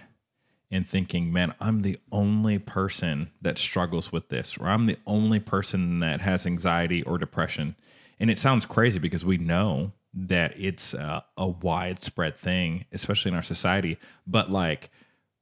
and 0.72 0.88
thinking, 0.88 1.34
man, 1.34 1.54
I'm 1.60 1.82
the 1.82 1.98
only 2.12 2.60
person 2.60 3.32
that 3.42 3.58
struggles 3.58 4.12
with 4.12 4.30
this, 4.30 4.58
or 4.58 4.68
I'm 4.68 4.86
the 4.86 4.98
only 5.06 5.40
person 5.40 6.00
that 6.00 6.22
has 6.22 6.46
anxiety 6.46 7.02
or 7.04 7.18
depression. 7.18 7.76
And 8.20 8.30
it 8.30 8.38
sounds 8.38 8.66
crazy 8.66 9.00
because 9.00 9.26
we 9.26 9.38
know 9.38 9.94
that 10.14 10.54
it's 10.60 10.94
a, 10.94 11.24
a 11.38 11.48
widespread 11.48 12.38
thing, 12.38 12.86
especially 12.92 13.30
in 13.30 13.36
our 13.36 13.44
society. 13.44 13.98
But 14.28 14.52
like, 14.52 14.92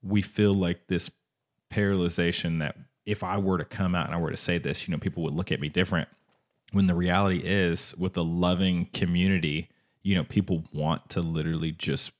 we 0.01 0.22
feel 0.22 0.53
like 0.53 0.88
this 0.88 1.10
paralyzation 1.72 2.60
that 2.60 2.77
if 3.06 3.24
I 3.24 3.38
were 3.38 3.58
to 3.58 3.65
come 3.65 3.96
out 3.96 4.06
and 4.06 4.15
I 4.15 4.20
were 4.20 4.32
to 4.32 4.38
say 4.38 4.58
this, 4.58 4.88
you 4.88 4.91
know, 4.91 5.00
people 5.00 5.24
would 5.24 5.34
look 5.34 5.51
at 5.51 5.60
me 5.60 5.70
different. 5.70 6.08
When 6.72 6.88
the 6.88 6.96
reality 6.96 7.40
is, 7.40 7.96
with 7.98 8.18
a 8.18 8.22
loving 8.22 8.88
community, 8.94 9.70
you 10.04 10.16
know, 10.16 10.24
people 10.24 10.66
want 10.74 11.10
to 11.10 11.22
literally 11.22 11.72
just 11.72 12.12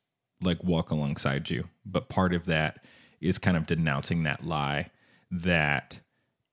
like 0.42 0.63
walk 0.63 0.92
alongside 0.92 1.50
you. 1.50 1.66
But 1.86 2.10
part 2.10 2.34
of 2.34 2.46
that 2.46 2.84
is 3.20 3.38
kind 3.38 3.58
of 3.58 3.66
denouncing 3.66 4.24
that 4.24 4.46
lie 4.46 4.92
that 5.30 6.00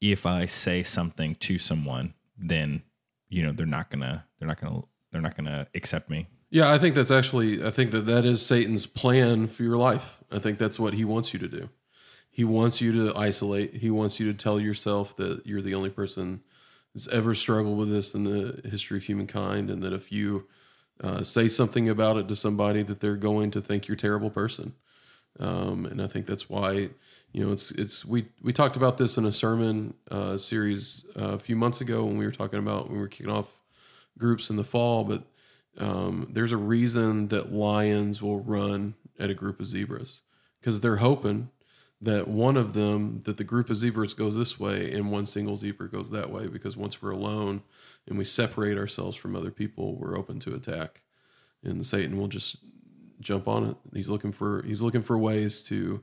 if 0.01 0.27
I 0.27 0.47
say 0.47 0.83
something 0.83 1.37
to 1.37 1.59
someone, 1.59 2.15
then 2.37 2.83
you 3.29 3.43
know 3.43 3.53
they're 3.53 3.67
not 3.67 3.91
gonna 3.91 4.27
they're 4.39 4.49
not 4.49 4.61
gonna 4.61 4.83
they're 5.13 5.21
not 5.21 5.37
gonna 5.37 5.69
accept 5.75 6.11
me. 6.11 6.27
Yeah, 6.55 6.73
I 6.73 6.79
think 6.79 6.95
that's 6.95 7.11
actually, 7.11 7.65
I 7.65 7.71
think 7.71 7.91
that 7.91 8.07
that 8.07 8.25
is 8.25 8.45
Satan's 8.47 8.87
plan 8.87 9.49
for 9.49 9.65
your 9.65 9.77
life. 9.77 10.21
I 10.31 10.39
think 10.39 10.59
that's 10.59 10.79
what 10.79 10.95
he 10.95 11.05
wants 11.05 11.33
you 11.33 11.41
to 11.41 11.49
do. 11.49 11.69
He 12.31 12.45
wants 12.45 12.81
you 12.81 12.93
to 12.93 13.19
isolate. 13.19 13.75
He 13.75 13.91
wants 13.91 14.21
you 14.21 14.33
to 14.33 14.39
tell 14.39 14.61
yourself 14.61 15.17
that 15.17 15.45
you're 15.45 15.63
the 15.63 15.75
only 15.75 15.91
person 15.91 16.43
that's 16.95 17.09
ever 17.09 17.35
struggled 17.35 17.77
with 17.77 17.91
this 17.91 18.15
in 18.15 18.25
the 18.25 18.69
history 18.69 18.99
of 18.99 19.05
humankind, 19.05 19.71
and 19.71 19.83
that 19.83 19.93
if 19.93 20.13
you 20.13 20.47
uh, 21.03 21.23
say 21.23 21.49
something 21.49 21.89
about 21.89 22.17
it 22.17 22.29
to 22.29 22.37
somebody, 22.37 22.83
that 22.83 23.01
they're 23.01 23.17
going 23.17 23.51
to 23.51 23.61
think 23.61 23.89
you're 23.89 23.97
a 23.97 23.99
terrible 23.99 24.31
person. 24.31 24.75
Um, 25.41 25.87
and 25.87 26.01
I 26.01 26.07
think 26.07 26.27
that's 26.27 26.49
why 26.49 26.91
you 27.33 27.45
know 27.45 27.53
it's 27.53 27.73
it's 27.73 28.05
we 28.05 28.27
we 28.41 28.53
talked 28.53 28.77
about 28.77 28.99
this 28.99 29.17
in 29.17 29.25
a 29.25 29.33
sermon 29.33 29.95
uh, 30.11 30.39
series 30.39 31.05
uh, 31.17 31.31
a 31.33 31.39
few 31.39 31.57
months 31.57 31.81
ago 31.81 32.05
when 32.05 32.17
we 32.17 32.25
were 32.25 32.33
talking 32.33 32.61
about 32.61 32.87
when 32.87 32.95
we 32.95 33.01
were 33.01 33.09
kicking 33.09 33.33
off 33.33 33.49
groups 34.17 34.49
in 34.49 34.57
the 34.57 34.65
fall, 34.65 35.03
but 35.03 35.25
um, 35.77 36.29
there's 36.31 36.53
a 36.53 36.57
reason 36.57 37.29
that 37.29 37.53
lions 37.53 38.23
will 38.23 38.39
run 38.39 38.95
at 39.19 39.31
a 39.31 39.35
group 39.35 39.59
of 39.59 39.67
zebras 39.67 40.23
because 40.61 40.81
they're 40.81 40.97
hoping 40.97 41.51
that 42.01 42.29
one 42.29 42.57
of 42.57 42.75
them 42.75 43.23
that 43.25 43.37
the 43.37 43.45
group 43.45 43.71
of 43.71 43.77
zebras 43.77 44.15
goes 44.15 44.37
this 44.37 44.59
way 44.59 44.93
and 44.93 45.11
one 45.11 45.27
single 45.27 45.57
zebra 45.57 45.89
goes 45.89 46.11
that 46.11 46.31
way 46.31 46.47
because 46.47 46.77
once 46.77 47.01
we're 47.01 47.11
alone 47.11 47.63
and 48.07 48.19
we 48.19 48.25
separate 48.25 48.77
ourselves 48.77 49.17
from 49.17 49.35
other 49.35 49.51
people 49.51 49.97
we're 49.97 50.19
open 50.19 50.39
to 50.39 50.55
attack 50.55 51.03
and 51.63 51.87
satan 51.87 52.19
will 52.19 52.29
just 52.29 52.57
jump 53.21 53.49
on 53.49 53.65
it 53.65 53.77
he's 53.95 54.09
looking 54.09 54.33
for 54.33 54.63
he's 54.65 54.83
looking 54.83 55.03
for 55.03 55.17
ways 55.17 55.63
to 55.63 56.03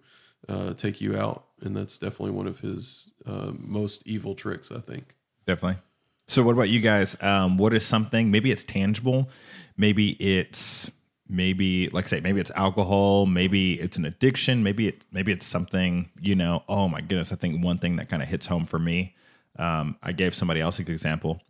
uh, 0.50 0.74
take 0.74 1.02
you 1.02 1.16
out 1.16 1.46
and 1.62 1.76
that's 1.76 1.98
definitely 2.00 2.32
one 2.32 2.48
of 2.48 2.60
his 2.60 3.12
uh, 3.28 3.52
most 3.58 4.02
evil 4.06 4.34
tricks 4.34 4.72
i 4.72 4.80
think 4.80 5.16
Definitely. 5.46 5.82
So, 6.28 6.44
what 6.44 6.54
about 6.54 6.70
you 6.70 6.80
guys? 6.80 7.18
Um, 7.22 7.58
what 7.58 7.74
is 7.74 7.86
something? 7.86 8.32
Maybe 8.32 8.52
it's 8.52 8.64
tangible. 8.64 9.30
Maybe 9.76 10.12
it's 10.12 10.90
maybe 11.32 11.90
like 11.90 12.06
I 12.06 12.08
say 12.10 12.20
maybe 12.20 12.40
it's 12.40 12.52
alcohol. 12.52 13.26
Maybe 13.26 13.80
it's 13.80 13.98
an 13.98 14.06
addiction. 14.06 14.62
Maybe 14.62 14.90
it 14.90 15.06
maybe 15.12 15.32
it's 15.32 15.46
something 15.46 16.12
you 16.20 16.36
know. 16.36 16.64
Oh 16.70 16.88
my 16.88 17.02
goodness! 17.02 17.32
I 17.32 17.36
think 17.36 17.64
one 17.64 17.78
thing 17.80 17.96
that 17.96 18.10
kind 18.10 18.22
of 18.22 18.30
hits 18.30 18.46
home 18.46 18.66
for 18.66 18.78
me. 18.78 19.16
Um, 19.58 19.98
I 20.04 20.12
gave 20.12 20.36
somebody 20.36 20.62
else 20.62 20.80
an 20.80 20.90
example. 20.90 21.42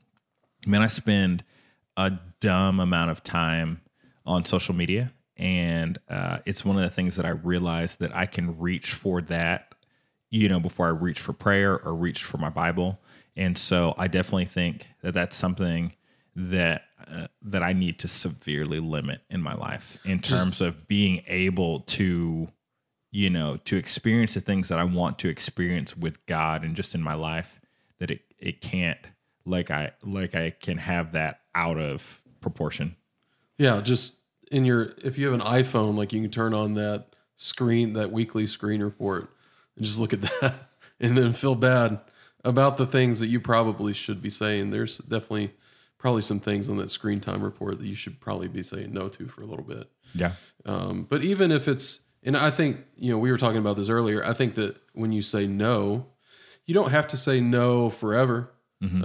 Man, 0.65 0.81
I 0.81 0.87
spend 0.87 1.43
a 1.97 2.11
dumb 2.39 2.79
amount 2.79 3.09
of 3.09 3.23
time 3.23 3.81
on 4.25 4.45
social 4.45 4.75
media, 4.75 5.11
and 5.35 5.97
uh, 6.07 6.37
it's 6.45 6.63
one 6.63 6.77
of 6.77 6.83
the 6.83 6.89
things 6.89 7.15
that 7.15 7.25
I 7.25 7.29
realized 7.29 7.99
that 7.99 8.15
I 8.15 8.27
can 8.27 8.59
reach 8.59 8.93
for 8.93 9.21
that 9.23 9.71
you 10.31 10.47
know, 10.47 10.59
before 10.59 10.87
I 10.87 10.91
reach 10.91 11.19
for 11.19 11.33
prayer 11.33 11.77
or 11.77 11.93
reach 11.93 12.23
for 12.23 12.37
my 12.37 12.49
Bible. 12.49 12.99
And 13.35 13.57
so 13.57 13.93
I 13.97 14.07
definitely 14.07 14.45
think 14.45 14.87
that 15.03 15.13
that's 15.13 15.35
something 15.35 15.93
that 16.35 16.83
uh, 17.09 17.27
that 17.41 17.63
I 17.63 17.73
need 17.73 17.99
to 17.99 18.07
severely 18.07 18.79
limit 18.79 19.21
in 19.29 19.41
my 19.41 19.53
life 19.53 19.97
in 20.03 20.19
terms 20.19 20.61
of 20.61 20.87
being 20.87 21.23
able 21.27 21.81
to 21.81 22.49
you 23.11 23.29
know 23.29 23.57
to 23.65 23.75
experience 23.75 24.33
the 24.33 24.41
things 24.41 24.69
that 24.69 24.79
I 24.79 24.83
want 24.83 25.19
to 25.19 25.29
experience 25.29 25.95
with 25.95 26.25
God 26.25 26.63
and 26.63 26.75
just 26.75 26.95
in 26.95 27.01
my 27.01 27.13
life 27.13 27.59
that 27.99 28.11
it 28.11 28.21
it 28.39 28.61
can't 28.61 28.99
like 29.45 29.71
I 29.71 29.91
like 30.03 30.35
I 30.35 30.51
can 30.51 30.77
have 30.77 31.13
that 31.13 31.41
out 31.55 31.77
of 31.77 32.21
proportion. 32.41 32.95
Yeah, 33.57 33.81
just 33.81 34.15
in 34.51 34.65
your 34.65 34.93
if 35.03 35.17
you 35.17 35.31
have 35.31 35.39
an 35.39 35.45
iPhone, 35.45 35.95
like 35.95 36.13
you 36.13 36.21
can 36.21 36.31
turn 36.31 36.53
on 36.53 36.73
that 36.75 37.15
screen, 37.37 37.93
that 37.93 38.11
weekly 38.11 38.47
screen 38.47 38.83
report, 38.83 39.29
and 39.75 39.85
just 39.85 39.99
look 39.99 40.13
at 40.13 40.21
that, 40.41 40.69
and 40.99 41.17
then 41.17 41.33
feel 41.33 41.55
bad 41.55 41.99
about 42.43 42.77
the 42.77 42.85
things 42.85 43.19
that 43.19 43.27
you 43.27 43.39
probably 43.39 43.93
should 43.93 44.21
be 44.21 44.29
saying. 44.29 44.71
There's 44.71 44.97
definitely 44.97 45.53
probably 46.01 46.23
some 46.23 46.39
things 46.39 46.67
on 46.67 46.77
that 46.77 46.89
screen 46.89 47.19
time 47.19 47.43
report 47.43 47.77
that 47.77 47.85
you 47.85 47.93
should 47.93 48.19
probably 48.19 48.47
be 48.47 48.63
saying 48.63 48.91
no 48.91 49.07
to 49.07 49.27
for 49.27 49.43
a 49.43 49.45
little 49.45 49.63
bit. 49.63 49.87
Yeah. 50.15 50.31
Um, 50.65 51.05
but 51.07 51.23
even 51.23 51.51
if 51.51 51.67
it's, 51.67 52.01
and 52.23 52.35
I 52.35 52.49
think, 52.49 52.77
you 52.97 53.11
know, 53.11 53.19
we 53.19 53.31
were 53.31 53.37
talking 53.37 53.59
about 53.59 53.77
this 53.77 53.87
earlier. 53.87 54.25
I 54.25 54.33
think 54.33 54.55
that 54.55 54.77
when 54.93 55.11
you 55.11 55.21
say 55.21 55.45
no, 55.45 56.07
you 56.65 56.73
don't 56.73 56.89
have 56.89 57.07
to 57.09 57.17
say 57.17 57.39
no 57.39 57.91
forever. 57.91 58.51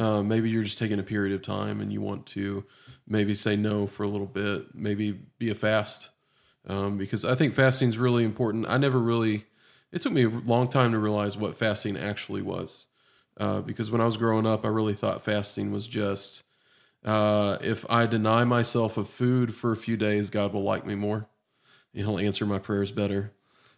Uh, 0.01 0.23
maybe 0.23 0.49
you're 0.49 0.63
just 0.63 0.79
taking 0.79 0.99
a 0.99 1.03
period 1.03 1.35
of 1.35 1.43
time 1.43 1.83
and 1.83 1.93
you 1.93 2.01
want 2.01 2.25
to 2.25 2.65
maybe 3.07 3.35
say 3.35 3.57
no 3.57 3.87
for 3.87 4.05
a 4.05 4.09
little 4.09 4.27
bit, 4.27 4.75
maybe 4.75 5.13
be 5.39 5.51
a 5.51 5.55
fast. 5.55 6.09
Um, 6.67 6.97
because 6.97 7.27
I 7.27 7.35
think 7.35 7.55
fasting 7.55 7.91
is 7.91 7.99
really 7.99 8.25
important. 8.25 8.65
I 8.71 8.79
never 8.79 8.99
really, 8.99 9.45
it 9.93 10.01
took 10.01 10.13
me 10.13 10.25
a 10.25 10.31
long 10.31 10.69
time 10.69 10.93
to 10.93 10.99
realize 10.99 11.37
what 11.37 11.59
fasting 11.59 11.99
actually 11.99 12.41
was. 12.41 12.87
Uh, 13.39 13.61
because 13.61 13.91
when 13.91 14.01
I 14.01 14.07
was 14.07 14.17
growing 14.17 14.47
up, 14.47 14.65
I 14.65 14.69
really 14.69 14.95
thought 14.95 15.23
fasting 15.23 15.71
was 15.73 15.87
just 15.87 16.45
uh, 17.07 17.59
if 17.61 17.87
I 17.89 18.07
deny 18.07 18.45
myself 18.45 18.97
of 18.97 19.09
food 19.09 19.55
for 19.55 19.73
a 19.73 19.77
few 19.77 19.97
days, 19.97 20.29
God 20.29 20.53
will 20.53 20.65
like 20.65 20.85
me 20.85 20.95
more 20.95 21.29
and 21.97 22.05
He'll 22.05 22.19
answer 22.19 22.47
my 22.47 22.59
prayers 22.59 22.93
better. 22.93 23.33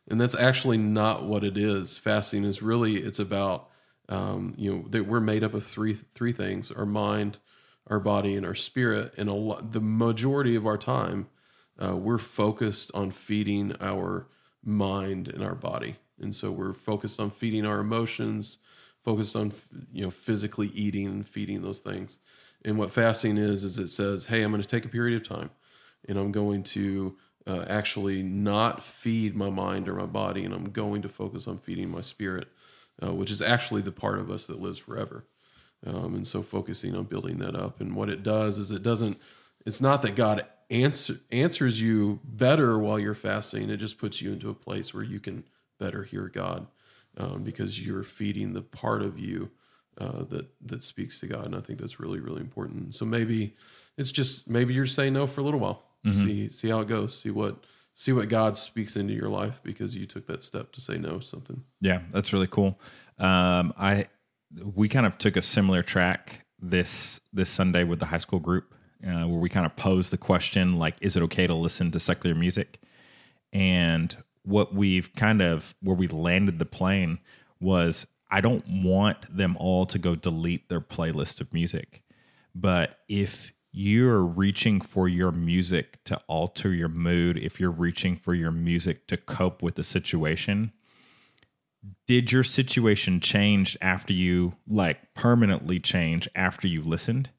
And 0.08 0.20
that's 0.20 0.35
actually 0.35 0.78
not 0.78 1.25
what 1.25 1.44
it 1.44 1.56
is. 1.56 1.97
Fasting 1.97 2.44
is 2.44 2.61
really 2.61 2.97
it's 2.97 3.18
about 3.18 3.68
um, 4.08 4.54
you 4.56 4.73
know 4.75 4.85
that 4.88 5.06
we're 5.06 5.20
made 5.20 5.44
up 5.44 5.54
of 5.54 5.64
three 5.64 5.99
three 6.14 6.32
things: 6.32 6.70
our 6.70 6.87
mind, 6.87 7.38
our 7.87 8.00
body, 8.00 8.35
and 8.35 8.44
our 8.44 8.54
spirit. 8.54 9.12
And 9.16 9.28
a 9.28 9.35
lot, 9.35 9.73
the 9.73 9.80
majority 9.80 10.56
of 10.56 10.66
our 10.66 10.78
time, 10.78 11.28
uh, 11.82 11.94
we're 11.94 12.18
focused 12.18 12.90
on 12.94 13.11
feeding 13.11 13.75
our 13.80 14.26
mind 14.64 15.28
and 15.28 15.44
our 15.44 15.54
body, 15.54 15.97
and 16.18 16.35
so 16.35 16.50
we're 16.50 16.73
focused 16.73 17.20
on 17.20 17.30
feeding 17.30 17.66
our 17.66 17.80
emotions, 17.80 18.58
focused 19.04 19.37
on 19.37 19.52
you 19.92 20.04
know 20.04 20.11
physically 20.11 20.68
eating 20.68 21.06
and 21.06 21.28
feeding 21.28 21.61
those 21.61 21.80
things. 21.80 22.18
And 22.65 22.79
what 22.79 22.93
fasting 22.93 23.38
is 23.38 23.65
is 23.65 23.79
it 23.79 23.88
says, 23.88 24.27
"Hey, 24.27 24.43
I'm 24.43 24.50
going 24.50 24.62
to 24.62 24.69
take 24.69 24.85
a 24.85 24.88
period 24.88 25.21
of 25.21 25.29
time, 25.29 25.50
and 26.09 26.19
I'm 26.19 26.33
going 26.33 26.62
to." 26.65 27.17
Uh, 27.47 27.65
actually, 27.67 28.23
not 28.23 28.85
feed 28.85 29.35
my 29.35 29.49
mind 29.49 29.88
or 29.88 29.95
my 29.95 30.05
body, 30.05 30.45
and 30.45 30.53
I'm 30.53 30.71
going 30.71 31.00
to 31.00 31.09
focus 31.09 31.49
on 31.49 31.57
feeding 31.57 31.88
my 31.88 32.03
spirit 32.03 32.47
uh, 33.03 33.15
which 33.15 33.31
is 33.31 33.43
actually 33.43 33.83
the 33.83 33.93
part 33.93 34.19
of 34.19 34.31
us 34.31 34.47
that 34.47 34.61
lives 34.61 34.79
forever. 34.79 35.25
Um, 35.87 36.15
and 36.15 36.27
so 36.27 36.43
focusing 36.43 36.97
on 36.97 37.05
building 37.05 37.38
that 37.38 37.55
up. 37.55 37.81
And 37.81 37.95
what 37.95 38.09
it 38.09 38.23
does 38.23 38.59
is 38.59 38.73
it 38.73 38.83
doesn't, 38.83 39.19
it's 39.65 39.81
not 39.81 40.03
that 40.03 40.17
God 40.17 40.45
answer, 40.71 41.21
answers 41.31 41.81
you 41.81 42.19
better 42.25 42.79
while 42.79 42.99
you're 42.99 43.15
fasting. 43.15 43.71
It 43.71 43.77
just 43.77 43.99
puts 43.99 44.21
you 44.21 44.33
into 44.33 44.50
a 44.50 44.55
place 44.55 44.93
where 44.93 45.05
you 45.05 45.21
can 45.21 45.45
better 45.79 46.03
hear 46.03 46.29
God 46.29 46.67
um, 47.17 47.45
because 47.45 47.81
you're 47.81 48.03
feeding 48.03 48.53
the 48.53 48.62
part 48.62 49.03
of 49.03 49.19
you 49.19 49.50
uh, 49.99 50.25
that, 50.31 50.47
that 50.67 50.83
speaks 50.83 51.21
to 51.21 51.26
God. 51.26 51.47
And 51.47 51.55
I 51.55 51.61
think 51.61 51.78
that's 51.78 52.00
really, 52.00 52.21
really 52.21 52.40
important. 52.40 52.95
So 52.95 53.05
maybe 53.05 53.57
it's 53.97 54.12
just, 54.12 54.49
maybe 54.49 54.75
you're 54.75 54.87
saying 54.87 55.12
no 55.12 55.26
for 55.26 55.40
a 55.40 55.45
little 55.45 55.61
while. 55.61 55.83
Mm-hmm. 56.07 56.26
See, 56.26 56.49
see 56.49 56.69
how 56.69 56.81
it 56.81 56.88
goes. 56.88 57.19
See 57.19 57.31
what, 57.31 57.64
see 57.95 58.12
what 58.12 58.28
God 58.28 58.57
speaks 58.57 58.97
into 58.97 59.12
your 59.12 59.28
life 59.28 59.61
because 59.62 59.95
you 59.95 60.07
took 60.07 60.26
that 60.28 60.43
step 60.43 60.73
to 60.73 60.81
say 60.81 60.99
no 60.99 61.19
to 61.19 61.25
something. 61.25 61.64
Yeah, 61.81 62.02
that's 62.12 62.33
really 62.33 62.47
cool. 62.47 62.78
Um, 63.19 63.75
I 63.76 64.07
we 64.64 64.88
kind 64.88 65.05
of 65.05 65.19
took 65.19 65.37
a 65.37 65.43
similar 65.43 65.83
track 65.83 66.47
this 66.61 67.21
this 67.33 67.50
Sunday 67.50 67.85
with 67.85 67.99
the 67.99 68.07
high 68.07 68.19
school 68.19 68.38
group, 68.38 68.73
uh, 69.05 69.26
where 69.26 69.40
we 69.40 69.49
kind 69.49 69.67
of 69.67 69.76
posed 69.76 70.12
the 70.12 70.19
question 70.19 70.78
like, 70.78 70.97
is 71.00 71.17
it 71.17 71.23
okay 71.25 71.47
to 71.47 71.55
listen 71.55 71.90
to 71.90 72.00
secular 72.00 72.37
music? 72.37 72.81
And 73.52 74.17
what 74.43 74.75
we've 74.75 75.12
kind 75.14 75.43
of 75.43 75.75
where 75.83 75.97
we 75.97 76.09
landed 76.09 76.59
the 76.59 76.67
plane 76.67 77.19
was, 77.61 78.07
I 78.30 78.40
don't 78.40 78.64
want 78.85 79.35
them 79.35 79.56
all 79.58 79.87
to 79.87 79.99
go 79.99 80.14
delete 80.14 80.68
their 80.68 80.80
playlist 80.80 81.40
of 81.40 81.52
music, 81.52 82.02
but 82.54 82.99
if 83.08 83.52
you're 83.70 84.23
reaching 84.23 84.80
for 84.80 85.08
your 85.08 85.30
music 85.30 86.02
to 86.04 86.18
alter 86.26 86.73
your 86.73 86.88
mood, 86.88 87.38
if 87.38 87.61
you're 87.61 87.70
reaching 87.70 88.16
for 88.16 88.35
your 88.35 88.50
music 88.50 89.06
to 89.06 89.16
cope 89.16 89.62
with 89.62 89.76
the 89.76 89.85
situation, 89.85 90.73
did 92.06 92.32
your 92.32 92.42
situation 92.42 93.20
change 93.20 93.76
after 93.80 94.12
you 94.12 94.54
like 94.66 95.14
permanently 95.14 95.78
change 95.78 96.28
after 96.35 96.66
you 96.66 96.82
listened? 96.82 97.30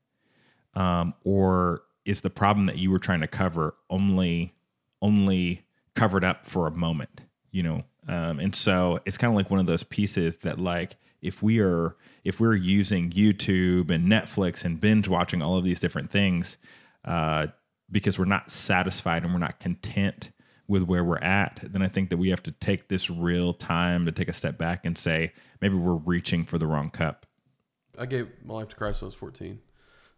Um, 0.75 1.13
or 1.25 1.83
is 2.05 2.21
the 2.21 2.29
problem 2.29 2.67
that 2.67 2.77
you 2.77 2.91
were 2.91 2.99
trying 2.99 3.21
to 3.21 3.27
cover 3.27 3.75
only 3.89 4.53
only 5.01 5.65
covered 5.95 6.23
up 6.23 6.45
for 6.45 6.67
a 6.67 6.71
moment? 6.71 7.21
You 7.51 7.63
know, 7.63 7.83
um, 8.09 8.39
and 8.39 8.55
so 8.55 8.99
it's 9.05 9.17
kind 9.17 9.31
of 9.31 9.35
like 9.35 9.51
one 9.51 9.59
of 9.59 9.67
those 9.67 9.83
pieces 9.83 10.37
that 10.37 10.59
like 10.59 10.95
if 11.21 11.43
we 11.43 11.59
are 11.59 11.95
if 12.23 12.39
we're 12.39 12.55
using 12.55 13.11
YouTube 13.11 13.91
and 13.91 14.07
Netflix 14.07 14.65
and 14.65 14.79
binge 14.79 15.07
watching 15.07 15.43
all 15.43 15.57
of 15.57 15.63
these 15.63 15.79
different 15.79 16.09
things 16.09 16.57
uh, 17.05 17.47
because 17.91 18.17
we're 18.17 18.25
not 18.25 18.49
satisfied 18.49 19.23
and 19.23 19.31
we're 19.31 19.39
not 19.39 19.59
content 19.59 20.31
with 20.67 20.83
where 20.83 21.03
we're 21.03 21.19
at, 21.19 21.59
then 21.61 21.83
I 21.83 21.87
think 21.87 22.09
that 22.09 22.17
we 22.17 22.29
have 22.29 22.41
to 22.43 22.51
take 22.51 22.87
this 22.87 23.11
real 23.11 23.53
time 23.53 24.05
to 24.05 24.11
take 24.11 24.27
a 24.27 24.33
step 24.33 24.57
back 24.57 24.85
and 24.85 24.97
say 24.97 25.31
maybe 25.61 25.75
we're 25.75 25.93
reaching 25.93 26.43
for 26.43 26.57
the 26.57 26.67
wrong 26.67 26.89
cup. 26.89 27.27
I 27.97 28.07
gave 28.07 28.27
my 28.43 28.55
life 28.55 28.69
to 28.69 28.75
Christ 28.75 29.01
when 29.01 29.07
I 29.07 29.09
was 29.09 29.15
14. 29.15 29.59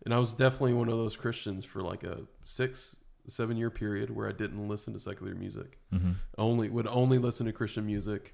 And 0.05 0.13
I 0.13 0.17
was 0.17 0.33
definitely 0.33 0.73
one 0.73 0.87
of 0.87 0.97
those 0.97 1.17
Christians 1.17 1.65
for 1.65 1.81
like 1.81 2.03
a 2.03 2.21
six, 2.43 2.95
seven 3.27 3.57
year 3.57 3.69
period 3.69 4.15
where 4.15 4.27
I 4.27 4.31
didn't 4.31 4.67
listen 4.67 4.93
to 4.93 4.99
secular 4.99 5.35
music. 5.35 5.79
Mm-hmm. 5.93 6.11
Only 6.37 6.69
would 6.69 6.87
only 6.87 7.17
listen 7.17 7.45
to 7.45 7.53
Christian 7.53 7.85
music 7.85 8.33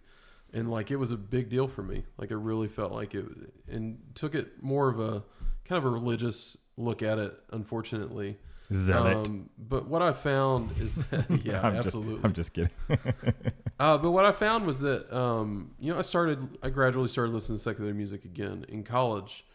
and 0.53 0.71
like 0.71 0.91
it 0.91 0.97
was 0.97 1.11
a 1.11 1.17
big 1.17 1.49
deal 1.49 1.67
for 1.67 1.83
me. 1.83 2.03
Like 2.17 2.31
it 2.31 2.37
really 2.37 2.67
felt 2.67 2.91
like 2.91 3.13
it, 3.13 3.25
and 3.69 3.99
took 4.15 4.35
it 4.35 4.61
more 4.61 4.89
of 4.89 4.99
a 4.99 5.23
kind 5.65 5.77
of 5.77 5.85
a 5.85 5.89
religious 5.89 6.57
look 6.77 7.03
at 7.03 7.19
it. 7.19 7.33
Unfortunately, 7.51 8.37
zealot. 8.73 9.27
Um, 9.27 9.49
but 9.57 9.87
what 9.87 10.01
I 10.01 10.13
found 10.13 10.77
is 10.79 10.95
that 10.95 11.25
yeah, 11.43 11.61
I'm 11.61 11.75
absolutely. 11.75 12.15
Just, 12.15 12.25
I'm 12.25 12.33
just 12.33 12.53
kidding. 12.53 12.71
uh, 13.79 13.97
but 13.97 14.11
what 14.11 14.25
I 14.25 14.31
found 14.31 14.65
was 14.65 14.79
that 14.81 15.13
um, 15.15 15.71
you 15.79 15.91
know 15.91 15.99
I 15.99 16.03
started 16.03 16.57
I 16.63 16.69
gradually 16.69 17.09
started 17.09 17.33
listening 17.33 17.57
to 17.57 17.63
secular 17.63 17.93
music 17.93 18.25
again 18.25 18.65
in 18.69 18.83
college, 18.83 19.45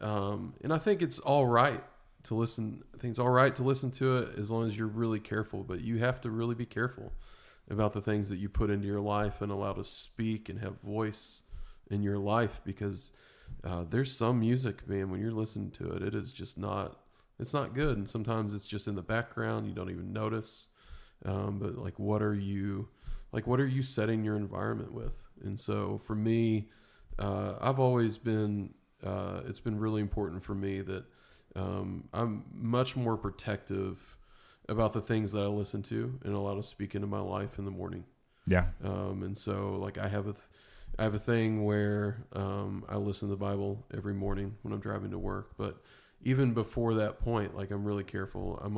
um, 0.00 0.54
and 0.62 0.72
I 0.72 0.78
think 0.78 1.02
it's 1.02 1.18
all 1.18 1.46
right 1.46 1.82
to 2.24 2.34
listen. 2.34 2.82
I 2.94 2.98
think 2.98 3.10
it's 3.12 3.18
all 3.18 3.30
right 3.30 3.54
to 3.56 3.62
listen 3.62 3.90
to 3.92 4.18
it 4.18 4.38
as 4.38 4.50
long 4.50 4.66
as 4.66 4.76
you're 4.76 4.86
really 4.86 5.20
careful. 5.20 5.62
But 5.62 5.80
you 5.80 5.98
have 5.98 6.20
to 6.22 6.30
really 6.30 6.54
be 6.54 6.66
careful 6.66 7.12
about 7.70 7.92
the 7.92 8.00
things 8.00 8.28
that 8.28 8.38
you 8.38 8.48
put 8.48 8.70
into 8.70 8.86
your 8.86 9.00
life 9.00 9.40
and 9.40 9.50
allow 9.50 9.72
to 9.72 9.84
speak 9.84 10.48
and 10.48 10.60
have 10.60 10.80
voice 10.80 11.42
in 11.90 12.02
your 12.02 12.18
life 12.18 12.60
because 12.64 13.12
uh, 13.64 13.84
there's 13.88 14.16
some 14.16 14.40
music, 14.40 14.88
man, 14.88 15.10
when 15.10 15.20
you're 15.20 15.30
listening 15.30 15.70
to 15.70 15.92
it, 15.92 16.02
it 16.02 16.14
is 16.14 16.32
just 16.32 16.58
not, 16.58 16.98
it's 17.38 17.54
not 17.54 17.74
good. 17.74 17.96
And 17.96 18.08
sometimes 18.08 18.54
it's 18.54 18.66
just 18.66 18.88
in 18.88 18.94
the 18.94 19.02
background. 19.02 19.66
You 19.66 19.74
don't 19.74 19.90
even 19.90 20.12
notice. 20.12 20.68
Um, 21.24 21.58
but 21.58 21.78
like, 21.78 21.98
what 21.98 22.22
are 22.22 22.34
you, 22.34 22.88
like, 23.30 23.46
what 23.46 23.60
are 23.60 23.66
you 23.66 23.82
setting 23.82 24.24
your 24.24 24.36
environment 24.36 24.92
with? 24.92 25.14
And 25.44 25.58
so 25.58 26.00
for 26.04 26.14
me, 26.14 26.68
uh, 27.18 27.54
I've 27.60 27.78
always 27.78 28.18
been, 28.18 28.74
uh, 29.04 29.42
it's 29.46 29.60
been 29.60 29.78
really 29.78 30.00
important 30.00 30.42
for 30.42 30.54
me 30.54 30.80
that 30.82 31.04
um, 31.56 32.08
I'm 32.12 32.44
much 32.54 32.96
more 32.96 33.16
protective 33.16 33.98
about 34.68 34.92
the 34.92 35.00
things 35.00 35.32
that 35.32 35.40
I 35.40 35.46
listen 35.46 35.82
to 35.84 36.18
and 36.24 36.34
allow 36.34 36.54
to 36.54 36.62
speak 36.62 36.94
into 36.94 37.06
my 37.06 37.20
life 37.20 37.58
in 37.58 37.64
the 37.64 37.70
morning. 37.70 38.04
Yeah. 38.46 38.66
Um, 38.84 39.22
and 39.22 39.36
so 39.36 39.76
like 39.80 39.98
I 39.98 40.08
have 40.08 40.26
a, 40.26 40.32
th- 40.32 40.44
I 40.98 41.04
have 41.04 41.14
a 41.14 41.18
thing 41.18 41.64
where 41.64 42.26
um, 42.34 42.84
I 42.88 42.96
listen 42.96 43.28
to 43.28 43.34
the 43.34 43.38
Bible 43.38 43.84
every 43.94 44.14
morning 44.14 44.56
when 44.62 44.72
I'm 44.72 44.80
driving 44.80 45.10
to 45.10 45.18
work. 45.18 45.52
But 45.56 45.82
even 46.22 46.54
before 46.54 46.94
that 46.94 47.18
point, 47.20 47.56
like 47.56 47.70
I'm 47.70 47.84
really 47.84 48.04
careful. 48.04 48.60
I'm 48.62 48.76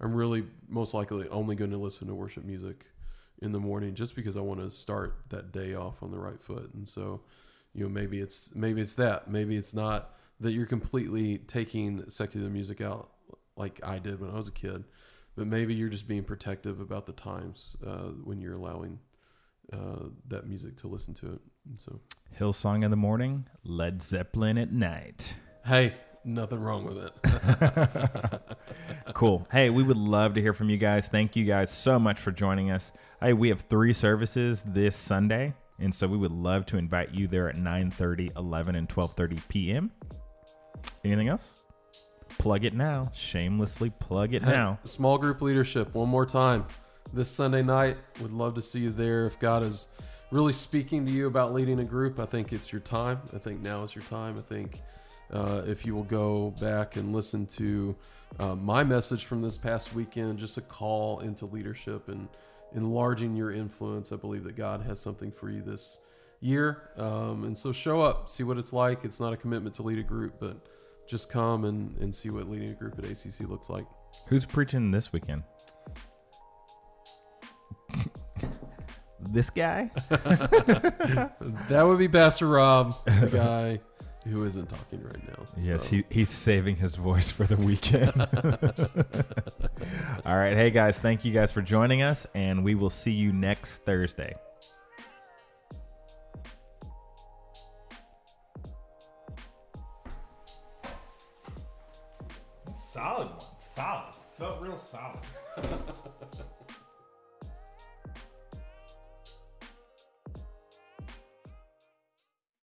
I'm 0.00 0.14
really 0.14 0.44
most 0.68 0.94
likely 0.94 1.28
only 1.28 1.54
going 1.54 1.70
to 1.70 1.78
listen 1.78 2.08
to 2.08 2.14
worship 2.14 2.44
music 2.44 2.86
in 3.40 3.52
the 3.52 3.60
morning 3.60 3.94
just 3.94 4.14
because 4.16 4.36
I 4.36 4.40
want 4.40 4.60
to 4.60 4.70
start 4.70 5.16
that 5.30 5.52
day 5.52 5.74
off 5.74 6.02
on 6.02 6.10
the 6.10 6.18
right 6.18 6.42
foot. 6.42 6.70
And 6.74 6.88
so, 6.88 7.20
you 7.74 7.84
know, 7.84 7.88
maybe 7.88 8.20
it's 8.20 8.50
maybe 8.54 8.80
it's 8.80 8.94
that. 8.94 9.30
Maybe 9.30 9.56
it's 9.56 9.72
not 9.74 10.14
that 10.42 10.52
you're 10.52 10.66
completely 10.66 11.38
taking 11.38 12.08
secular 12.08 12.48
music 12.48 12.80
out 12.80 13.10
like 13.56 13.80
I 13.82 13.98
did 13.98 14.20
when 14.20 14.30
I 14.30 14.34
was 14.34 14.48
a 14.48 14.52
kid 14.52 14.84
but 15.36 15.46
maybe 15.46 15.74
you're 15.74 15.88
just 15.88 16.06
being 16.06 16.24
protective 16.24 16.80
about 16.80 17.06
the 17.06 17.12
times 17.12 17.76
uh, 17.86 18.10
when 18.24 18.40
you're 18.40 18.54
allowing 18.54 18.98
uh, 19.72 20.08
that 20.28 20.46
music 20.46 20.76
to 20.78 20.88
listen 20.88 21.14
to 21.14 21.32
it. 21.32 21.40
And 21.68 21.80
so, 21.80 22.00
Hillsong 22.38 22.84
in 22.84 22.90
the 22.90 22.96
morning, 22.96 23.46
Led 23.64 24.02
Zeppelin 24.02 24.58
at 24.58 24.72
night. 24.72 25.34
Hey, 25.64 25.94
nothing 26.24 26.60
wrong 26.60 26.84
with 26.84 26.98
it. 26.98 28.42
cool. 29.14 29.46
Hey, 29.50 29.70
we 29.70 29.82
would 29.82 29.96
love 29.96 30.34
to 30.34 30.42
hear 30.42 30.52
from 30.52 30.68
you 30.68 30.76
guys. 30.76 31.08
Thank 31.08 31.36
you 31.36 31.44
guys 31.44 31.70
so 31.70 31.98
much 31.98 32.20
for 32.20 32.30
joining 32.30 32.70
us. 32.70 32.92
Hey, 33.20 33.32
we 33.32 33.48
have 33.48 33.62
three 33.62 33.92
services 33.92 34.62
this 34.66 34.96
Sunday, 34.96 35.54
and 35.78 35.94
so 35.94 36.08
we 36.08 36.18
would 36.18 36.32
love 36.32 36.66
to 36.66 36.76
invite 36.76 37.14
you 37.14 37.26
there 37.26 37.48
at 37.48 37.56
9:30, 37.56 38.36
11, 38.36 38.74
and 38.74 38.88
12:30 38.88 39.40
p.m. 39.48 39.92
Anything 41.04 41.28
else? 41.28 41.56
Plug 42.38 42.64
it 42.64 42.74
now. 42.74 43.10
Shamelessly 43.14 43.90
plug 43.90 44.34
it 44.34 44.42
now. 44.42 44.78
Small 44.84 45.18
group 45.18 45.42
leadership, 45.42 45.94
one 45.94 46.08
more 46.08 46.26
time. 46.26 46.66
This 47.12 47.28
Sunday 47.28 47.62
night, 47.62 47.96
would 48.20 48.32
love 48.32 48.54
to 48.54 48.62
see 48.62 48.80
you 48.80 48.90
there. 48.90 49.26
If 49.26 49.38
God 49.38 49.62
is 49.62 49.88
really 50.30 50.52
speaking 50.52 51.04
to 51.06 51.12
you 51.12 51.26
about 51.26 51.52
leading 51.52 51.80
a 51.80 51.84
group, 51.84 52.18
I 52.18 52.24
think 52.24 52.52
it's 52.52 52.72
your 52.72 52.80
time. 52.80 53.20
I 53.34 53.38
think 53.38 53.60
now 53.60 53.82
is 53.82 53.94
your 53.94 54.04
time. 54.04 54.38
I 54.38 54.42
think 54.42 54.80
uh, 55.32 55.62
if 55.66 55.84
you 55.84 55.94
will 55.94 56.04
go 56.04 56.54
back 56.60 56.96
and 56.96 57.12
listen 57.14 57.46
to 57.46 57.94
uh, 58.38 58.54
my 58.54 58.82
message 58.82 59.26
from 59.26 59.42
this 59.42 59.58
past 59.58 59.94
weekend, 59.94 60.38
just 60.38 60.56
a 60.56 60.62
call 60.62 61.20
into 61.20 61.46
leadership 61.46 62.08
and 62.08 62.28
enlarging 62.74 63.36
your 63.36 63.52
influence, 63.52 64.10
I 64.12 64.16
believe 64.16 64.44
that 64.44 64.56
God 64.56 64.82
has 64.82 65.00
something 65.00 65.30
for 65.30 65.50
you 65.50 65.62
this 65.62 65.98
year. 66.40 66.90
Um, 66.96 67.44
and 67.44 67.56
so 67.56 67.72
show 67.72 68.00
up, 68.00 68.28
see 68.28 68.42
what 68.42 68.56
it's 68.56 68.72
like. 68.72 69.04
It's 69.04 69.20
not 69.20 69.32
a 69.32 69.36
commitment 69.36 69.74
to 69.76 69.82
lead 69.82 69.98
a 69.98 70.02
group, 70.02 70.36
but 70.40 70.56
just 71.08 71.30
come 71.30 71.64
and, 71.64 71.96
and 71.98 72.14
see 72.14 72.30
what 72.30 72.48
leading 72.48 72.70
a 72.70 72.74
group 72.74 72.98
at 72.98 73.04
ACC 73.04 73.48
looks 73.48 73.68
like. 73.68 73.86
Who's 74.28 74.44
preaching 74.44 74.90
this 74.90 75.12
weekend? 75.12 75.44
this 79.30 79.50
guy? 79.50 79.90
that 80.08 81.84
would 81.86 81.98
be 81.98 82.08
Pastor 82.08 82.48
Rob, 82.48 82.94
the 83.04 83.30
guy 83.32 83.80
who 84.24 84.44
isn't 84.44 84.68
talking 84.68 85.02
right 85.02 85.28
now. 85.28 85.46
Yes, 85.56 85.82
so. 85.82 85.88
he, 85.88 86.04
he's 86.10 86.30
saving 86.30 86.76
his 86.76 86.94
voice 86.94 87.30
for 87.30 87.44
the 87.44 87.56
weekend. 87.56 88.12
All 90.26 90.36
right. 90.36 90.54
Hey, 90.54 90.70
guys, 90.70 90.98
thank 90.98 91.24
you 91.24 91.32
guys 91.32 91.50
for 91.50 91.62
joining 91.62 92.02
us, 92.02 92.26
and 92.34 92.62
we 92.62 92.74
will 92.74 92.90
see 92.90 93.10
you 93.10 93.32
next 93.32 93.84
Thursday. 93.84 94.34
Solid. 104.92 105.16